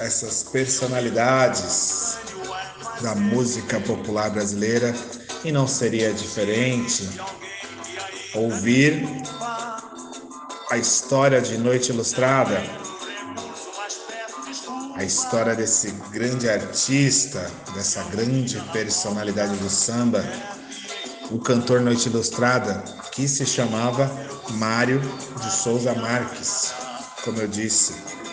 essas 0.00 0.42
personalidades 0.42 2.16
da 3.04 3.14
música 3.14 3.78
popular 3.80 4.30
brasileira 4.30 4.94
e 5.44 5.52
não 5.52 5.68
seria 5.68 6.10
diferente 6.14 7.06
ouvir 8.34 9.06
a 10.70 10.78
história 10.78 11.38
de 11.38 11.58
Noite 11.58 11.90
Ilustrada, 11.90 12.64
a 14.94 15.04
história 15.04 15.54
desse 15.54 15.90
grande 16.10 16.48
artista, 16.48 17.50
dessa 17.74 18.02
grande 18.04 18.58
personalidade 18.72 19.54
do 19.58 19.68
samba, 19.68 20.24
o 21.30 21.38
cantor 21.38 21.82
Noite 21.82 22.08
Ilustrada, 22.08 22.82
que 23.12 23.28
se 23.28 23.44
chamava 23.44 24.10
Mário 24.52 25.02
de 25.42 25.52
Souza 25.52 25.94
Marques, 25.94 26.72
como 27.22 27.38
eu 27.38 27.48
disse. 27.48 28.23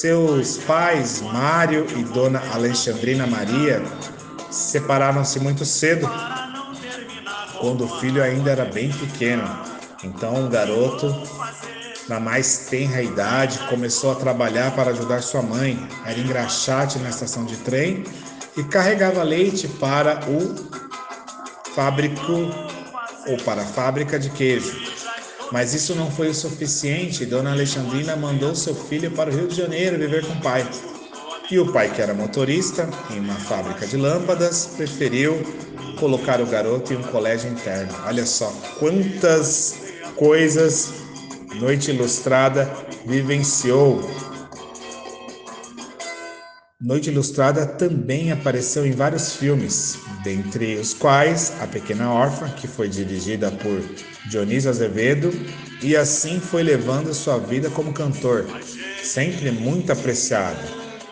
Seus 0.00 0.58
pais, 0.58 1.22
Mário 1.22 1.86
e 1.96 2.04
Dona 2.04 2.42
Alexandrina 2.52 3.26
Maria, 3.26 3.82
separaram-se 4.50 5.40
muito 5.40 5.64
cedo, 5.64 6.06
quando 7.58 7.86
o 7.86 7.88
filho 7.98 8.22
ainda 8.22 8.50
era 8.50 8.66
bem 8.66 8.92
pequeno. 8.92 9.42
Então 10.04 10.44
o 10.44 10.50
garoto 10.50 11.06
na 12.10 12.20
mais 12.20 12.66
tenra 12.68 13.02
idade, 13.02 13.58
começou 13.70 14.12
a 14.12 14.16
trabalhar 14.16 14.70
para 14.72 14.90
ajudar 14.90 15.22
sua 15.22 15.40
mãe. 15.40 15.88
Era 16.04 16.18
engraxate 16.18 16.98
na 16.98 17.08
estação 17.08 17.46
de 17.46 17.56
trem 17.56 18.04
e 18.54 18.62
carregava 18.64 19.22
leite 19.22 19.66
para 19.66 20.20
o 20.28 20.54
fábrico 21.74 22.50
ou 23.26 23.36
para 23.46 23.62
a 23.62 23.66
fábrica 23.66 24.18
de 24.18 24.28
queijo. 24.28 24.85
Mas 25.52 25.74
isso 25.74 25.94
não 25.94 26.10
foi 26.10 26.28
o 26.28 26.34
suficiente. 26.34 27.24
Dona 27.24 27.52
Alexandrina 27.52 28.16
mandou 28.16 28.54
seu 28.54 28.74
filho 28.74 29.10
para 29.10 29.30
o 29.30 29.34
Rio 29.34 29.48
de 29.48 29.56
Janeiro 29.56 29.98
viver 29.98 30.24
com 30.24 30.32
o 30.32 30.40
pai. 30.40 30.68
E 31.50 31.58
o 31.58 31.72
pai, 31.72 31.92
que 31.92 32.02
era 32.02 32.12
motorista 32.12 32.88
em 33.10 33.20
uma 33.20 33.34
fábrica 33.34 33.86
de 33.86 33.96
lâmpadas, 33.96 34.70
preferiu 34.76 35.40
colocar 35.98 36.40
o 36.40 36.46
garoto 36.46 36.92
em 36.92 36.96
um 36.96 37.02
colégio 37.02 37.50
interno. 37.50 37.92
Olha 38.04 38.26
só 38.26 38.52
quantas 38.78 39.76
coisas 40.16 41.06
Noite 41.60 41.90
Ilustrada 41.90 42.70
vivenciou. 43.06 44.00
Noite 46.78 47.10
Ilustrada 47.10 47.64
também 47.64 48.30
apareceu 48.30 48.84
em 48.84 48.92
vários 48.92 49.36
filmes, 49.36 49.98
dentre 50.26 50.74
os 50.74 50.92
quais 50.92 51.52
A 51.60 51.68
Pequena 51.68 52.12
Órfã, 52.12 52.48
que 52.48 52.66
foi 52.66 52.88
dirigida 52.88 53.48
por 53.48 53.80
Dionísio 54.28 54.68
Azevedo, 54.68 55.32
e 55.80 55.94
assim 55.94 56.40
foi 56.40 56.64
levando 56.64 57.14
sua 57.14 57.38
vida 57.38 57.70
como 57.70 57.92
cantor, 57.92 58.44
sempre 59.04 59.52
muito 59.52 59.92
apreciado. 59.92 60.58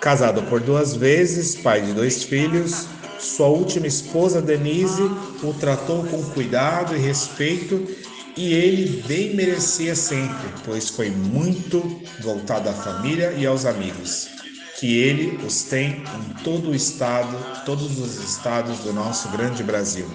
Casado 0.00 0.42
por 0.42 0.60
duas 0.60 0.96
vezes, 0.96 1.54
pai 1.54 1.80
de 1.82 1.92
dois 1.92 2.24
filhos, 2.24 2.88
sua 3.20 3.46
última 3.46 3.86
esposa, 3.86 4.42
Denise, 4.42 5.08
o 5.44 5.54
tratou 5.60 6.04
com 6.04 6.20
cuidado 6.32 6.96
e 6.96 6.98
respeito 6.98 7.86
e 8.36 8.52
ele 8.52 9.00
bem 9.06 9.32
merecia 9.36 9.94
sempre, 9.94 10.48
pois 10.64 10.88
foi 10.88 11.08
muito 11.08 12.02
voltado 12.20 12.68
à 12.68 12.72
família 12.72 13.32
e 13.38 13.46
aos 13.46 13.64
amigos, 13.64 14.28
que 14.78 14.98
ele 14.98 15.44
os 15.44 15.62
tem 15.62 16.02
em 16.02 16.42
todo 16.42 16.70
o 16.70 16.74
estado, 16.74 17.64
todos 17.64 17.98
os 17.98 18.16
estados 18.22 18.80
do 18.80 18.92
nosso 18.92 19.28
grande 19.28 19.62
Brasil. 19.62 20.06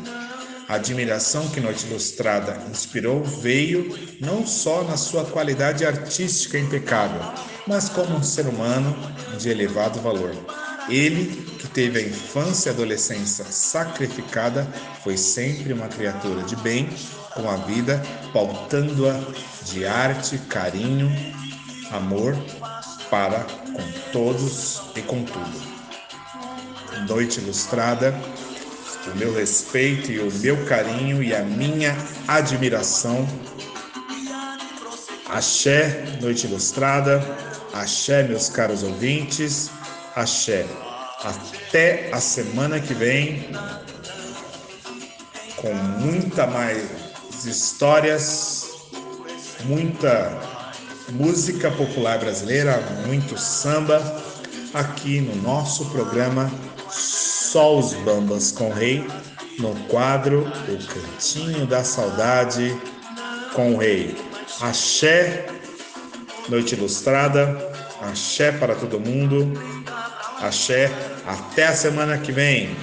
A 0.67 0.75
admiração 0.75 1.47
que 1.49 1.59
Noite 1.59 1.87
Ilustrada 1.87 2.61
inspirou 2.69 3.23
veio 3.23 3.97
não 4.21 4.45
só 4.45 4.83
na 4.83 4.97
sua 4.97 5.25
qualidade 5.25 5.83
artística 5.83 6.59
impecável, 6.59 7.21
mas 7.65 7.89
como 7.89 8.15
um 8.15 8.21
ser 8.21 8.45
humano 8.45 8.95
de 9.39 9.49
elevado 9.49 9.99
valor. 9.99 10.35
Ele, 10.87 11.43
que 11.57 11.67
teve 11.67 11.99
a 11.99 12.01
infância 12.01 12.69
e 12.69 12.73
adolescência 12.73 13.45
sacrificada, 13.45 14.67
foi 15.03 15.17
sempre 15.17 15.73
uma 15.73 15.87
criatura 15.87 16.43
de 16.43 16.55
bem 16.57 16.89
com 17.33 17.49
a 17.49 17.55
vida, 17.55 18.01
pautando-a 18.33 19.19
de 19.65 19.85
arte, 19.85 20.37
carinho, 20.49 21.09
amor 21.91 22.35
para 23.09 23.45
com 23.79 24.11
todos 24.11 24.81
e 24.95 25.01
com 25.01 25.23
tudo. 25.23 25.69
Noite 27.07 27.39
Ilustrada 27.39 28.13
o 29.07 29.17
meu 29.17 29.33
respeito 29.33 30.11
e 30.11 30.19
o 30.19 30.31
meu 30.35 30.65
carinho 30.65 31.23
e 31.23 31.33
a 31.33 31.41
minha 31.41 31.95
admiração. 32.27 33.27
Axé, 35.27 36.17
Noite 36.21 36.47
Ilustrada, 36.47 37.23
axé, 37.73 38.23
meus 38.23 38.49
caros 38.49 38.83
ouvintes, 38.83 39.69
axé. 40.15 40.65
Até 41.23 42.09
a 42.11 42.19
semana 42.19 42.79
que 42.79 42.93
vem, 42.93 43.49
com 45.57 45.73
muita 45.73 46.47
mais 46.47 47.45
histórias, 47.45 48.69
muita 49.65 50.48
música 51.11 51.71
popular 51.71 52.19
brasileira, 52.19 52.77
muito 53.05 53.37
samba, 53.37 53.99
aqui 54.73 55.21
no 55.21 55.35
nosso 55.41 55.85
programa 55.89 56.51
só 56.91 57.77
os 57.77 57.93
Bambas 57.93 58.51
com 58.51 58.69
o 58.69 58.73
Rei, 58.73 59.05
no 59.57 59.75
quadro 59.87 60.41
O 60.67 60.87
Cantinho 60.87 61.65
da 61.65 61.83
Saudade 61.83 62.79
com 63.53 63.75
o 63.75 63.77
Rei. 63.77 64.15
Axé, 64.61 65.47
Noite 66.47 66.75
Ilustrada, 66.75 67.57
axé 68.01 68.51
para 68.51 68.75
todo 68.75 68.99
mundo, 68.99 69.51
axé, 70.41 70.91
até 71.25 71.67
a 71.67 71.75
semana 71.75 72.17
que 72.17 72.31
vem. 72.31 72.75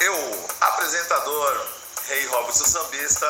Eu, 0.00 0.14
apresentador 0.60 1.66
Rei 2.08 2.26
Robson 2.26 2.64
Sambista, 2.64 3.26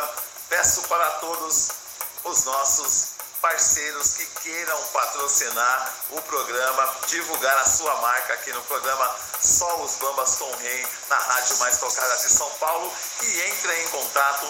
peço 0.49 0.89
para 0.89 1.07
todos 1.21 1.84
os 2.25 2.45
nossos 2.45 3.15
parceiros 3.41 4.15
que 4.15 4.27
queiram 4.43 4.81
patrocinar 4.87 5.95
o 6.11 6.21
programa, 6.23 6.97
divulgar 7.07 7.57
a 7.59 7.67
sua 7.67 7.95
marca 7.97 8.33
aqui 8.33 8.51
no 8.53 8.63
programa 8.63 9.15
Só 9.43 9.83
os 9.83 9.97
Bambas 9.97 10.37
com 10.37 10.51
Rei, 10.57 10.87
na 11.11 11.19
rádio 11.19 11.59
mais 11.59 11.77
tocada 11.79 12.17
de 12.17 12.33
São 12.33 12.49
Paulo, 12.53 12.91
e 13.23 13.51
entrem 13.51 13.85
em 13.85 13.89
contato 13.89 14.49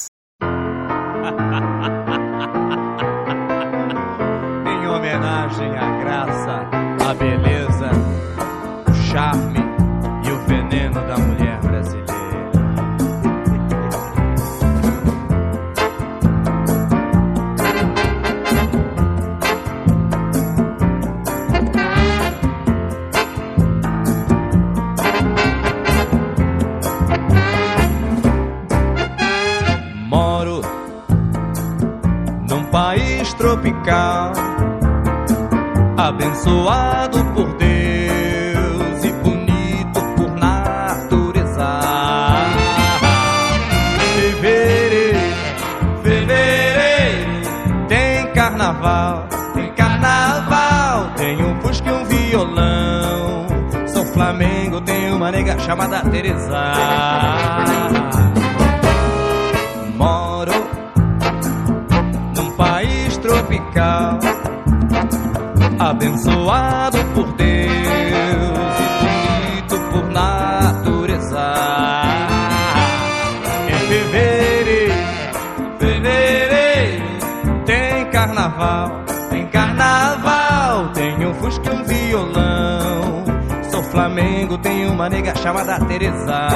Uma 85.10 85.16
nega 85.16 85.36
chamada 85.36 85.80
Teresa. 85.86 86.50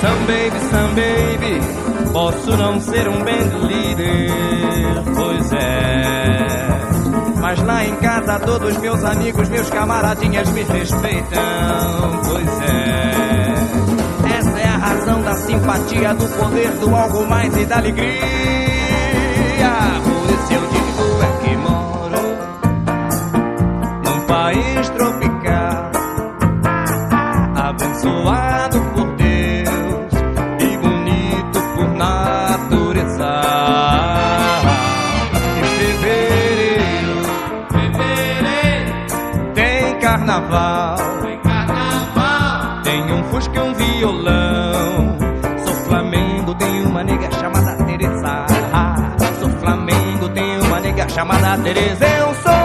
Some 0.00 0.26
baby, 0.26 0.58
some 0.70 0.94
baby, 0.94 1.60
posso 2.12 2.56
não 2.56 2.80
ser 2.80 3.08
um 3.08 3.18
band 3.22 3.66
leader, 3.66 4.30
pois 5.14 5.52
é. 5.52 6.68
Mas 7.40 7.62
lá 7.62 7.84
em 7.84 7.94
casa 7.96 8.40
todos 8.40 8.76
meus 8.78 9.04
amigos, 9.04 9.48
meus 9.48 9.70
camaradinhas 9.70 10.48
me 10.50 10.62
respeitam, 10.62 12.20
pois 12.24 12.60
é. 12.62 13.52
Essa 14.38 14.58
é 14.58 14.66
a 14.66 14.76
razão 14.76 15.22
da 15.22 15.34
simpatia, 15.34 16.14
do 16.14 16.26
poder, 16.38 16.70
do 16.78 16.94
algo 16.94 17.26
mais 17.26 17.56
e 17.56 17.64
da 17.64 17.76
alegria. 17.76 18.20
Por 20.02 20.30
isso 20.30 20.52
eu 20.52 20.60
digo 20.70 21.22
é 21.22 21.32
que 21.44 21.56
moro 21.56 22.22
num 24.04 24.20
país 24.26 24.88
tropical, 24.90 25.31
carnaval, 40.22 40.96
tem 41.22 41.38
carnaval, 41.40 42.82
tem 42.84 43.12
um 43.12 43.24
fusca 43.24 43.56
e 43.56 43.60
um 43.60 43.74
violão. 43.74 45.18
Sou 45.64 45.74
Flamengo, 45.86 46.54
tem 46.54 46.86
uma 46.86 47.02
nega 47.02 47.30
chamada 47.32 47.84
Teresa. 47.84 48.46
Sou 49.40 49.50
Flamengo, 49.50 50.28
tem 50.28 50.60
uma 50.60 50.80
nega 50.80 51.08
chamada 51.08 51.60
Teresa. 51.62 52.06
Eu 52.06 52.34
sou 52.36 52.61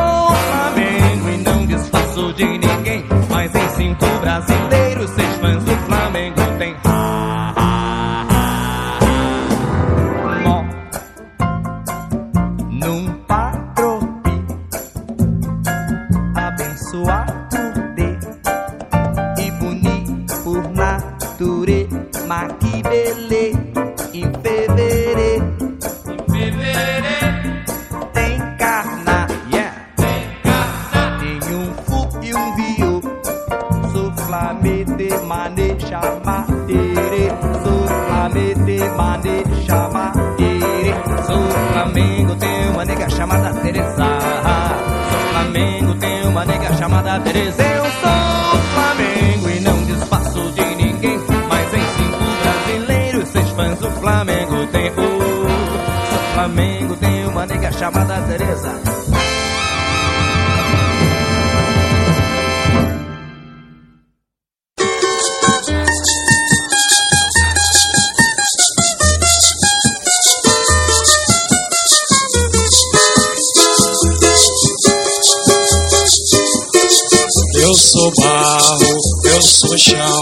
sou 77.88 78.12
barro, 78.18 78.98
eu 79.24 79.42
sou 79.42 79.78
chão, 79.78 80.22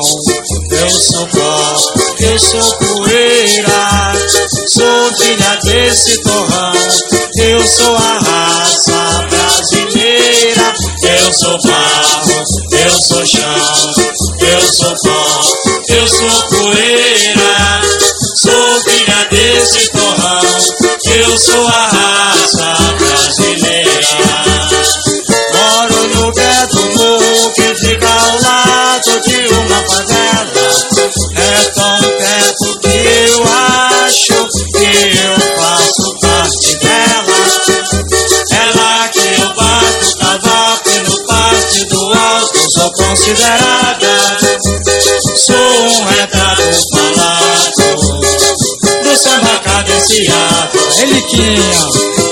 eu 0.69 0.89
sou 0.89 1.27
pó, 1.29 1.75
eu 2.19 2.37
sou 2.37 2.61
poeira, 2.77 4.13
sou 4.67 5.15
filha 5.17 5.59
desse 5.63 6.21
torrão, 6.21 6.73
eu 7.39 7.65
sou 7.65 7.95
a 7.95 8.19
raça 8.19 9.27
brasileira. 9.31 10.73
Eu 11.01 11.33
sou 11.33 11.57
barro, 11.63 12.43
eu 12.71 12.89
sou 13.01 13.25
chão, 13.25 13.93
eu 14.39 14.73
sou 14.73 14.93
pó, 15.03 15.41
eu 15.89 16.07
sou 16.07 16.29
poeira, 16.49 17.81
sou 18.35 18.81
filha 18.83 19.27
desse 19.31 19.89
torrão, 19.89 20.41
eu 21.15 21.37
sou 21.37 21.67
a 21.67 21.87
raça 21.87 22.84
considerada. 43.25 44.37
Sou 45.35 45.55
um 45.55 46.05
retrato 46.05 46.61
falado 46.93 48.19
do 49.03 49.17
samba 49.17 49.59
cadenciado. 49.63 50.77
Reliquinha. 50.97 51.73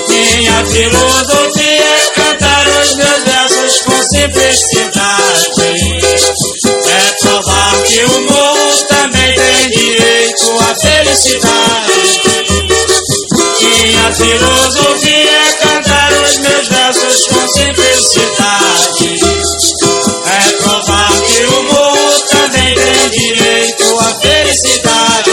Minha 0.08 0.64
filosofia 0.66 1.84
é 1.84 2.06
cantar 2.14 2.66
os 2.68 2.94
meus 2.94 3.24
versos 3.24 3.82
com 3.82 4.02
simplicidade. 4.02 5.50
É 6.86 7.12
provar 7.20 7.82
que 7.82 8.04
o 8.04 8.20
morro 8.30 8.76
também 8.88 9.34
tem 9.34 9.70
direito 9.70 10.52
à 10.60 10.74
felicidade. 10.76 12.20
Minha 13.60 14.12
filosofia 14.12 15.30
é 15.30 15.52
cantar 15.52 16.12
os 16.12 16.38
meus 16.38 16.68
versos 16.68 17.26
com 17.26 17.48
simplicidade. 17.48 19.23
Felicidade. 24.54 25.30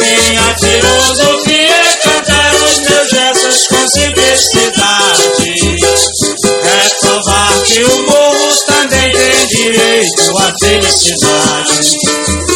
Minha 0.00 0.56
filosofia 0.58 1.76
é 1.76 1.96
cantar 2.02 2.54
os 2.54 2.78
meus 2.78 3.10
versos 3.10 3.66
com 3.66 3.88
simplicidade. 3.88 5.22
É 6.64 6.88
provar 7.00 7.62
que 7.64 7.84
o 7.84 8.02
morro 8.06 8.48
também 8.66 9.12
tem 9.12 9.46
direito 9.48 10.38
à 10.38 10.54
felicidade. 10.62 12.49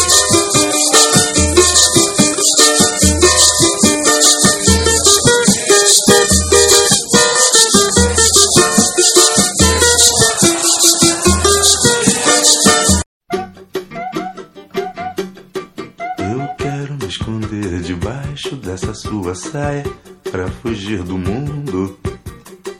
Saia 19.55 19.85
pra 20.29 20.49
fugir 20.49 21.01
do 21.01 21.17
mundo. 21.17 21.97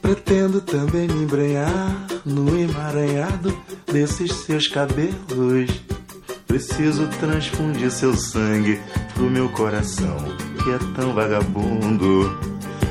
Pretendo 0.01 0.59
também 0.59 1.07
me 1.07 1.23
embrenhar 1.23 2.05
no 2.25 2.59
emaranhado 2.59 3.57
desses 3.89 4.33
seus 4.33 4.67
cabelos. 4.67 5.69
Preciso 6.45 7.07
transfundir 7.17 7.89
seu 7.89 8.13
sangue 8.13 8.77
pro 9.13 9.31
meu 9.31 9.47
coração, 9.49 10.17
que 10.61 10.69
é 10.69 10.77
tão 10.93 11.13
vagabundo. 11.13 12.37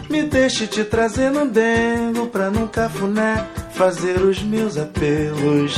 Me 0.08 0.22
deixe 0.22 0.66
te 0.66 0.82
trazer 0.82 1.30
no 1.30 1.44
dengo 1.46 2.26
pra 2.28 2.50
num 2.50 2.66
cafuné 2.66 3.46
fazer 3.74 4.18
os 4.22 4.42
meus 4.42 4.78
apelos. 4.78 5.76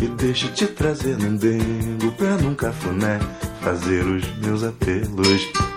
Me 0.00 0.08
deixe 0.08 0.48
te 0.48 0.66
trazer 0.66 1.18
num 1.18 1.36
dengo 1.36 2.10
pra 2.12 2.38
num 2.38 2.54
cafuné 2.54 3.18
fazer 3.60 4.02
os 4.06 4.26
meus 4.38 4.62
apelos. 4.64 5.67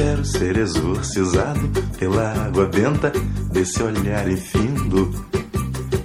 Quero 0.00 0.24
ser 0.24 0.56
exorcizado 0.56 1.68
pela 1.98 2.32
água 2.32 2.64
benta 2.64 3.12
desse 3.52 3.82
olhar 3.82 4.26
infindo. 4.30 5.10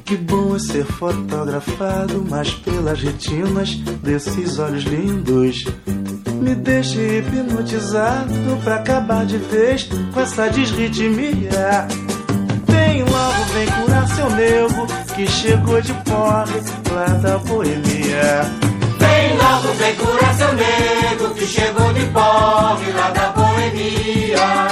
Que 0.03 0.17
bom 0.17 0.53
é 0.53 0.59
ser 0.59 0.83
fotografado, 0.83 2.21
mas 2.29 2.53
pelas 2.55 3.01
retinas 3.01 3.75
desses 4.03 4.59
olhos 4.59 4.83
lindos. 4.83 5.63
Me 6.41 6.55
deixe 6.55 7.19
hipnotizado 7.19 8.33
pra 8.65 8.75
acabar 8.75 9.25
de 9.25 9.37
vez 9.37 9.87
com 10.13 10.19
essa 10.19 10.49
desritmia. 10.49 11.87
Vem 12.67 13.01
logo, 13.01 13.45
vem 13.53 13.67
curar 13.81 14.07
seu 14.09 14.29
nego 14.31 14.87
que 15.15 15.25
chegou 15.25 15.79
de 15.79 15.93
porre 16.03 16.59
lá 16.91 17.05
da 17.21 17.37
boemia. 17.37 18.64
Vem 19.15 19.37
logo, 19.37 19.73
vem 19.75 19.95
curar 19.95 20.33
seu 20.35 20.53
nego 20.53 21.33
que 21.35 21.47
chegou 21.47 21.93
de 21.93 22.05
pobre 22.07 22.91
lá 22.91 23.09
da 23.11 23.29
boemia. 23.29 24.67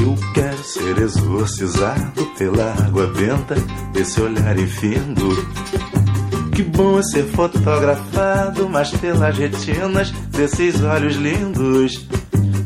Eu 0.00 0.16
quero 0.32 0.64
ser 0.64 0.98
exorcizado 0.98 2.26
pela 2.38 2.72
água 2.86 3.06
benta 3.08 3.54
desse 3.92 4.18
olhar 4.20 4.58
infindo. 4.58 5.46
Que 6.54 6.62
bom 6.62 6.98
é 6.98 7.02
ser 7.02 7.24
fotografado, 7.24 8.66
mas 8.66 8.90
pelas 8.92 9.36
retinas 9.36 10.10
desses 10.30 10.82
olhos 10.82 11.16
lindos. 11.16 12.08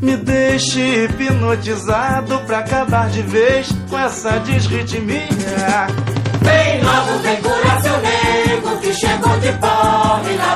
Me 0.01 0.15
deixe 0.15 0.79
hipnotizado 0.79 2.39
pra 2.47 2.59
acabar 2.59 3.09
de 3.09 3.21
vez 3.21 3.67
com 3.89 3.99
essa 3.99 4.39
desritmia. 4.39 5.87
Vem 6.41 6.81
logo, 6.81 7.19
vem 7.19 7.41
curar 7.41 7.81
seu 7.81 7.97
nego 7.99 8.77
que 8.79 8.93
chegou 8.93 9.37
de 9.39 9.51
pobre 9.53 10.37
lá 10.37 10.55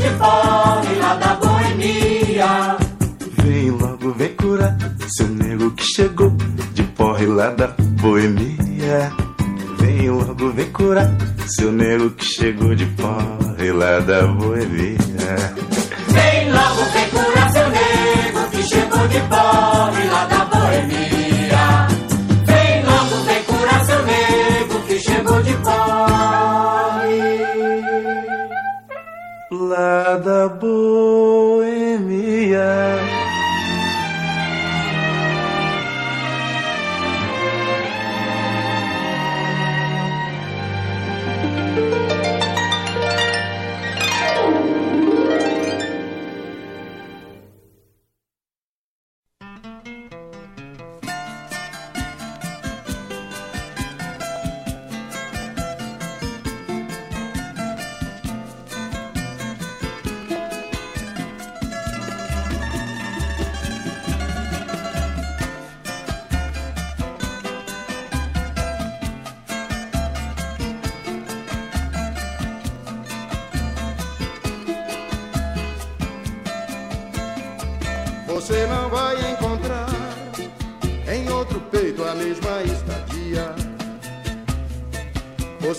de 0.00 0.08
pobre 0.16 0.94
lá 0.96 1.14
da 1.14 1.34
boemia. 1.34 2.76
Vem 3.42 3.70
logo, 3.70 4.12
vem 4.14 4.34
curar 4.34 4.76
seu 5.16 5.28
nego 5.28 5.70
que 5.72 5.84
chegou 5.84 6.30
de 6.72 6.82
porre 6.82 7.26
lá 7.26 7.50
da 7.50 7.68
boemia. 8.00 9.12
Vem 9.78 10.10
logo, 10.10 10.50
vem 10.52 10.70
curar 10.72 11.10
seu 11.46 11.70
nego 11.70 12.10
que 12.10 12.24
chegou 12.24 12.74
de 12.74 12.86
porre 12.86 13.72
lá 13.72 14.00
da 14.00 14.26
boemia. 14.26 15.54
Vem 16.08 16.50
logo, 16.50 16.84
vem 16.92 17.08
curar 17.10 17.52
seu 17.52 17.68
nego 17.68 18.50
que 18.50 18.62
chegou 18.62 19.08
de 19.08 19.20
pobre 19.20 19.49
যাব 30.40 30.62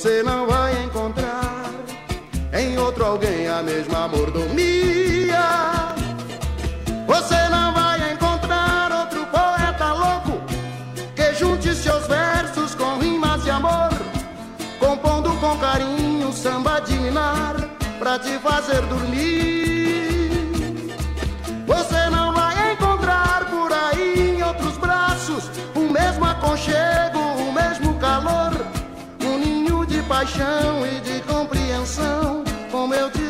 você 0.01 0.23
não 0.23 0.47
vai 0.47 0.83
encontrar 0.83 1.69
em 2.51 2.75
outro 2.75 3.05
alguém 3.05 3.47
a 3.47 3.61
mesma 3.61 4.07
mordomia. 4.07 5.93
Você 7.05 7.49
não 7.49 7.71
vai 7.71 8.11
encontrar 8.11 8.91
outro 8.91 9.23
poeta 9.27 9.93
louco 9.93 10.41
que 11.15 11.35
junte 11.35 11.75
seus 11.75 12.07
versos 12.07 12.73
com 12.73 12.97
rimas 12.97 13.43
de 13.43 13.51
amor, 13.51 13.91
compondo 14.79 15.39
com 15.39 15.55
carinho 15.59 16.33
samba 16.33 16.79
de 16.79 16.93
minar 16.93 17.57
pra 17.99 18.17
te 18.17 18.39
fazer 18.39 18.81
dormir. 18.87 19.70
paixão 30.21 30.85
e 30.85 30.99
de 30.99 31.19
compreensão, 31.21 32.43
como 32.69 32.93
eu 32.93 33.09
te 33.09 33.20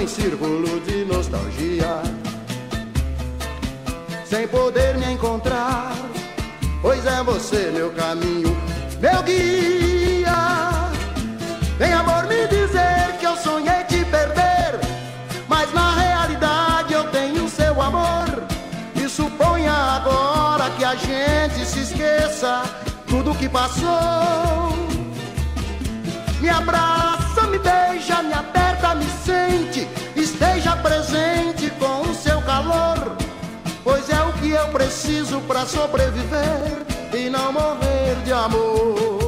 em 0.00 0.06
círculo 0.06 0.80
de 0.80 1.04
nostalgia, 1.04 2.02
sem 4.24 4.46
poder 4.46 4.96
me 4.96 5.12
encontrar. 5.12 5.92
Pois 6.80 7.04
é 7.04 7.22
você, 7.24 7.70
meu 7.74 7.90
caminho, 7.90 8.56
meu 9.00 9.22
guia. 9.24 10.36
Vem, 11.78 11.92
amor, 11.92 12.26
me 12.26 12.46
dizer 12.46 13.16
que 13.18 13.26
eu 13.26 13.36
sonhei 13.36 13.82
te 13.84 14.04
perder, 14.04 14.78
mas 15.48 15.72
na 15.72 15.94
realidade 15.94 16.92
eu 16.92 17.04
tenho 17.10 17.48
seu 17.48 17.80
amor. 17.82 18.44
E 18.94 19.08
suponha 19.08 19.72
agora 19.72 20.70
que 20.70 20.84
a 20.84 20.94
gente 20.94 21.66
se 21.66 21.80
esqueça 21.80 22.62
tudo 23.08 23.34
que 23.34 23.48
passou. 23.48 24.76
Me 26.40 26.48
abraça 26.48 27.07
preciso 34.72 35.40
para 35.42 35.66
sobreviver 35.66 36.86
e 37.14 37.28
não 37.28 37.52
morrer 37.52 38.16
de 38.24 38.32
amor. 38.32 39.27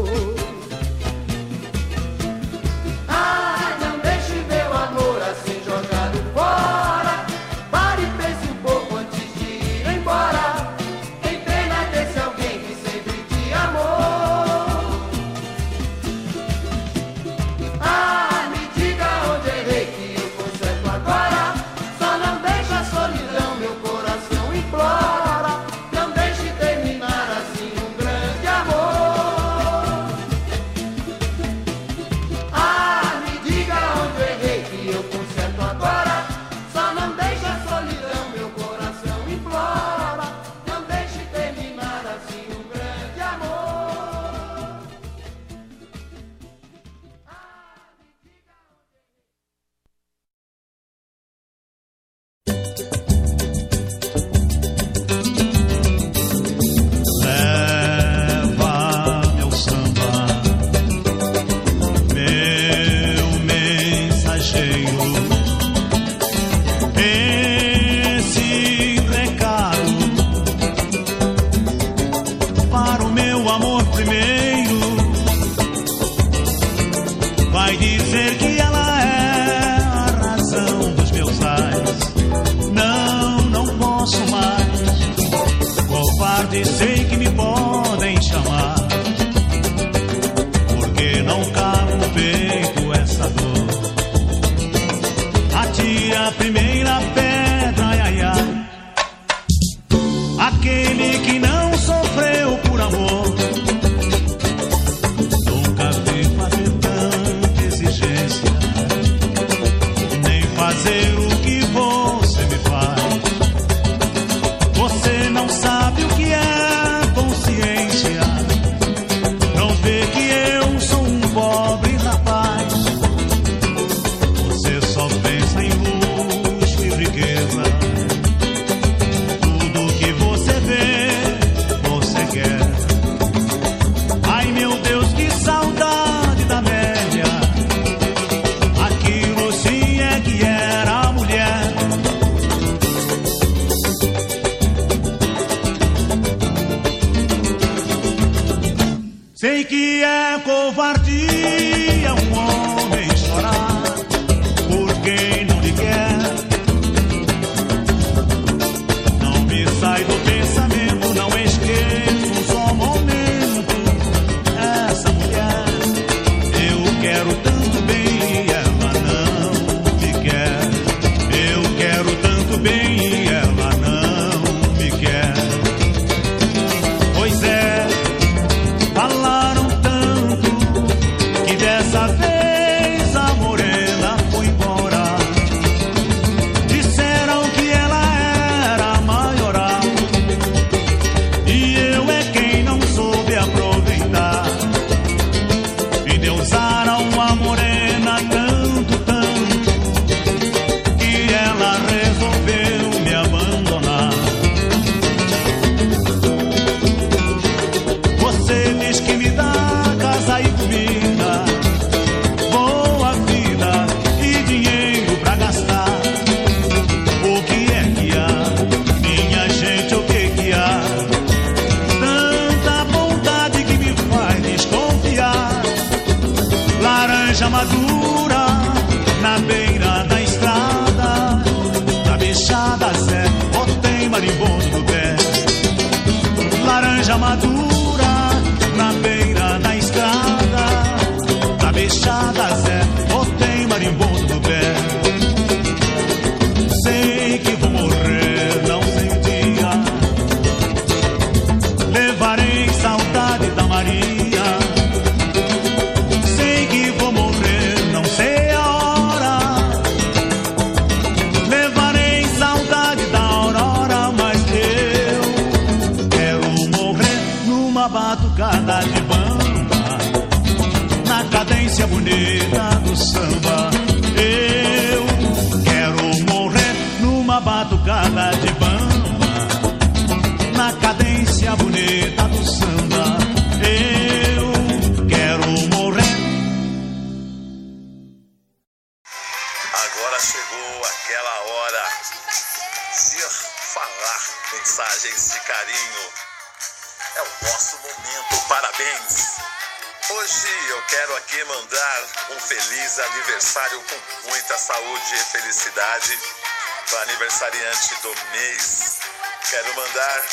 Quero 309.51 309.75
mandar 309.75 310.27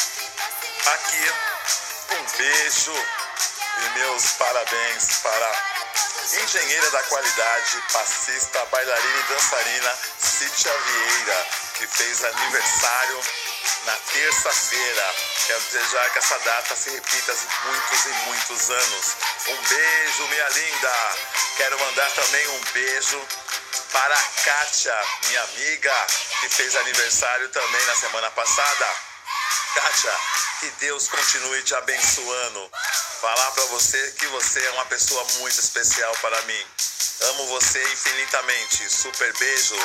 aqui 0.93 1.31
um 2.11 2.37
beijo 2.37 2.93
e 2.93 3.89
meus 3.97 4.33
parabéns 4.33 5.17
para 5.23 5.47
a 5.47 6.43
engenheira 6.43 6.91
da 6.91 7.01
qualidade, 7.01 7.83
passista, 7.93 8.63
bailarina 8.65 9.19
e 9.19 9.33
dançarina 9.33 9.97
Cítia 10.19 10.71
Vieira, 10.71 11.47
que 11.73 11.87
fez 11.87 12.23
aniversário 12.25 13.21
na 13.85 13.95
terça-feira. 14.13 15.15
Quero 15.47 15.61
desejar 15.61 16.09
que 16.11 16.19
essa 16.19 16.37
data 16.37 16.75
se 16.75 16.91
repita 16.91 17.33
muitos 17.65 18.05
e 18.05 18.09
muitos 18.27 18.69
anos. 18.69 19.15
Um 19.47 19.61
beijo, 19.63 20.27
minha 20.27 20.49
linda. 20.49 20.93
Quero 21.57 21.79
mandar 21.79 22.11
também 22.11 22.47
um 22.49 22.61
beijo 22.71 23.27
para 23.91 24.13
a 24.13 24.23
Kátia, 24.43 24.95
minha 25.25 25.41
amiga, 25.41 26.07
que 26.39 26.49
fez 26.49 26.75
aniversário 26.75 27.49
também 27.49 27.85
na 27.87 27.95
semana 27.95 28.29
passada. 28.29 29.06
Kátia, 29.77 30.11
que 30.59 30.69
Deus 30.79 31.07
continue 31.07 31.61
te 31.61 31.75
abençoando. 31.75 32.71
Falar 33.21 33.51
para 33.51 33.63
você 33.65 34.11
que 34.17 34.25
você 34.25 34.59
é 34.65 34.71
uma 34.71 34.85
pessoa 34.85 35.23
muito 35.37 35.59
especial 35.59 36.11
para 36.19 36.41
mim. 36.43 36.65
Amo 37.29 37.45
você 37.49 37.83
infinitamente. 37.93 38.89
Super 38.89 39.31
beijo. 39.37 39.75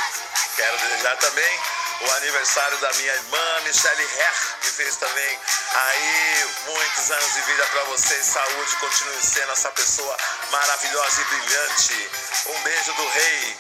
Quero 0.57 0.79
desejar 0.79 1.15
também 1.19 1.61
o 2.01 2.11
aniversário 2.13 2.79
da 2.79 2.91
minha 2.95 3.13
irmã 3.13 3.61
Michelle 3.65 4.03
Herr, 4.03 4.59
que 4.63 4.71
fez 4.71 4.97
também 4.97 5.39
aí 5.75 6.47
muitos 6.69 7.11
anos 7.11 7.35
de 7.35 7.41
vida 7.43 7.67
para 7.67 7.85
você. 7.85 8.25
Saúde, 8.25 8.77
continue 8.77 9.23
sendo 9.23 9.53
essa 9.53 9.71
pessoa 9.73 10.17
maravilhosa 10.51 11.21
e 11.21 11.25
brilhante. 11.25 12.11
Um 12.47 12.63
beijo 12.63 12.95
do 12.95 13.09
rei. 13.09 13.57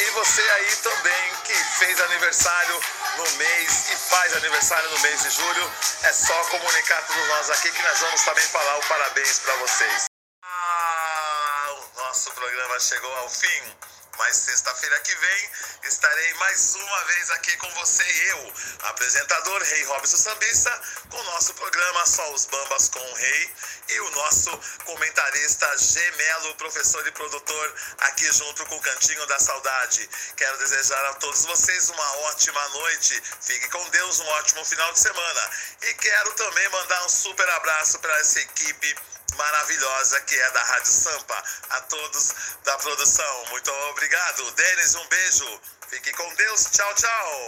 E 0.00 0.04
você 0.10 0.42
aí 0.42 0.76
também 0.82 1.32
que 1.44 1.54
fez 1.78 2.00
aniversário 2.00 2.80
no 3.16 3.30
mês 3.36 3.90
e 3.90 3.96
faz 3.96 4.36
aniversário 4.36 4.90
no 4.90 4.98
mês 5.00 5.22
de 5.22 5.30
julho, 5.30 5.72
é 6.02 6.12
só 6.12 6.44
comunicar 6.44 7.06
todos 7.06 7.28
nós 7.28 7.50
aqui 7.50 7.70
que 7.70 7.82
nós 7.82 7.98
vamos 8.00 8.22
também 8.22 8.44
falar 8.44 8.78
o 8.78 8.88
parabéns 8.88 9.38
para 9.40 9.54
vocês. 9.56 10.04
Ah, 10.42 11.68
o 11.72 12.00
nosso 12.00 12.30
programa 12.32 12.80
chegou 12.80 13.14
ao 13.16 13.28
fim. 13.30 13.76
Mas 14.20 14.36
sexta-feira 14.36 15.00
que 15.00 15.14
vem 15.14 15.50
estarei 15.84 16.34
mais 16.34 16.74
uma 16.74 17.04
vez 17.04 17.30
aqui 17.30 17.56
com 17.56 17.70
você 17.70 18.04
e 18.04 18.28
eu, 18.28 18.52
apresentador 18.82 19.62
Rei 19.62 19.82
Robson 19.84 20.18
Sambista, 20.18 20.82
com 21.08 21.16
o 21.16 21.24
nosso 21.24 21.54
programa 21.54 22.06
Só 22.06 22.30
os 22.34 22.44
Bambas 22.44 22.90
com 22.90 23.00
o 23.00 23.14
Rei 23.14 23.50
e 23.88 24.00
o 24.00 24.10
nosso 24.10 24.60
comentarista 24.84 25.78
Gemelo, 25.78 26.54
professor 26.56 27.06
e 27.06 27.12
produtor, 27.12 27.74
aqui 28.00 28.30
junto 28.30 28.66
com 28.66 28.76
o 28.76 28.82
Cantinho 28.82 29.26
da 29.26 29.38
Saudade. 29.38 30.08
Quero 30.36 30.58
desejar 30.58 31.04
a 31.06 31.14
todos 31.14 31.46
vocês 31.46 31.88
uma 31.88 32.16
ótima 32.28 32.68
noite, 32.68 33.22
fique 33.40 33.68
com 33.70 33.88
Deus, 33.88 34.18
um 34.20 34.28
ótimo 34.28 34.62
final 34.66 34.92
de 34.92 35.00
semana. 35.00 35.50
E 35.80 35.94
quero 35.94 36.32
também 36.34 36.68
mandar 36.68 37.06
um 37.06 37.08
super 37.08 37.48
abraço 37.48 37.98
para 38.00 38.14
essa 38.20 38.38
equipe 38.38 38.96
maravilhosa 39.36 40.20
que 40.22 40.34
é 40.34 40.50
da 40.50 40.62
Rádio 40.62 40.92
Sampa. 40.92 41.42
A 41.70 41.80
todos 41.82 42.34
da 42.64 42.76
produção, 42.78 43.44
muito 43.50 43.70
obrigado. 43.90 44.50
Denis, 44.52 44.94
um 44.94 45.06
beijo. 45.08 45.60
Fique 45.88 46.12
com 46.12 46.34
Deus. 46.34 46.64
Tchau, 46.72 46.94
tchau. 46.94 47.40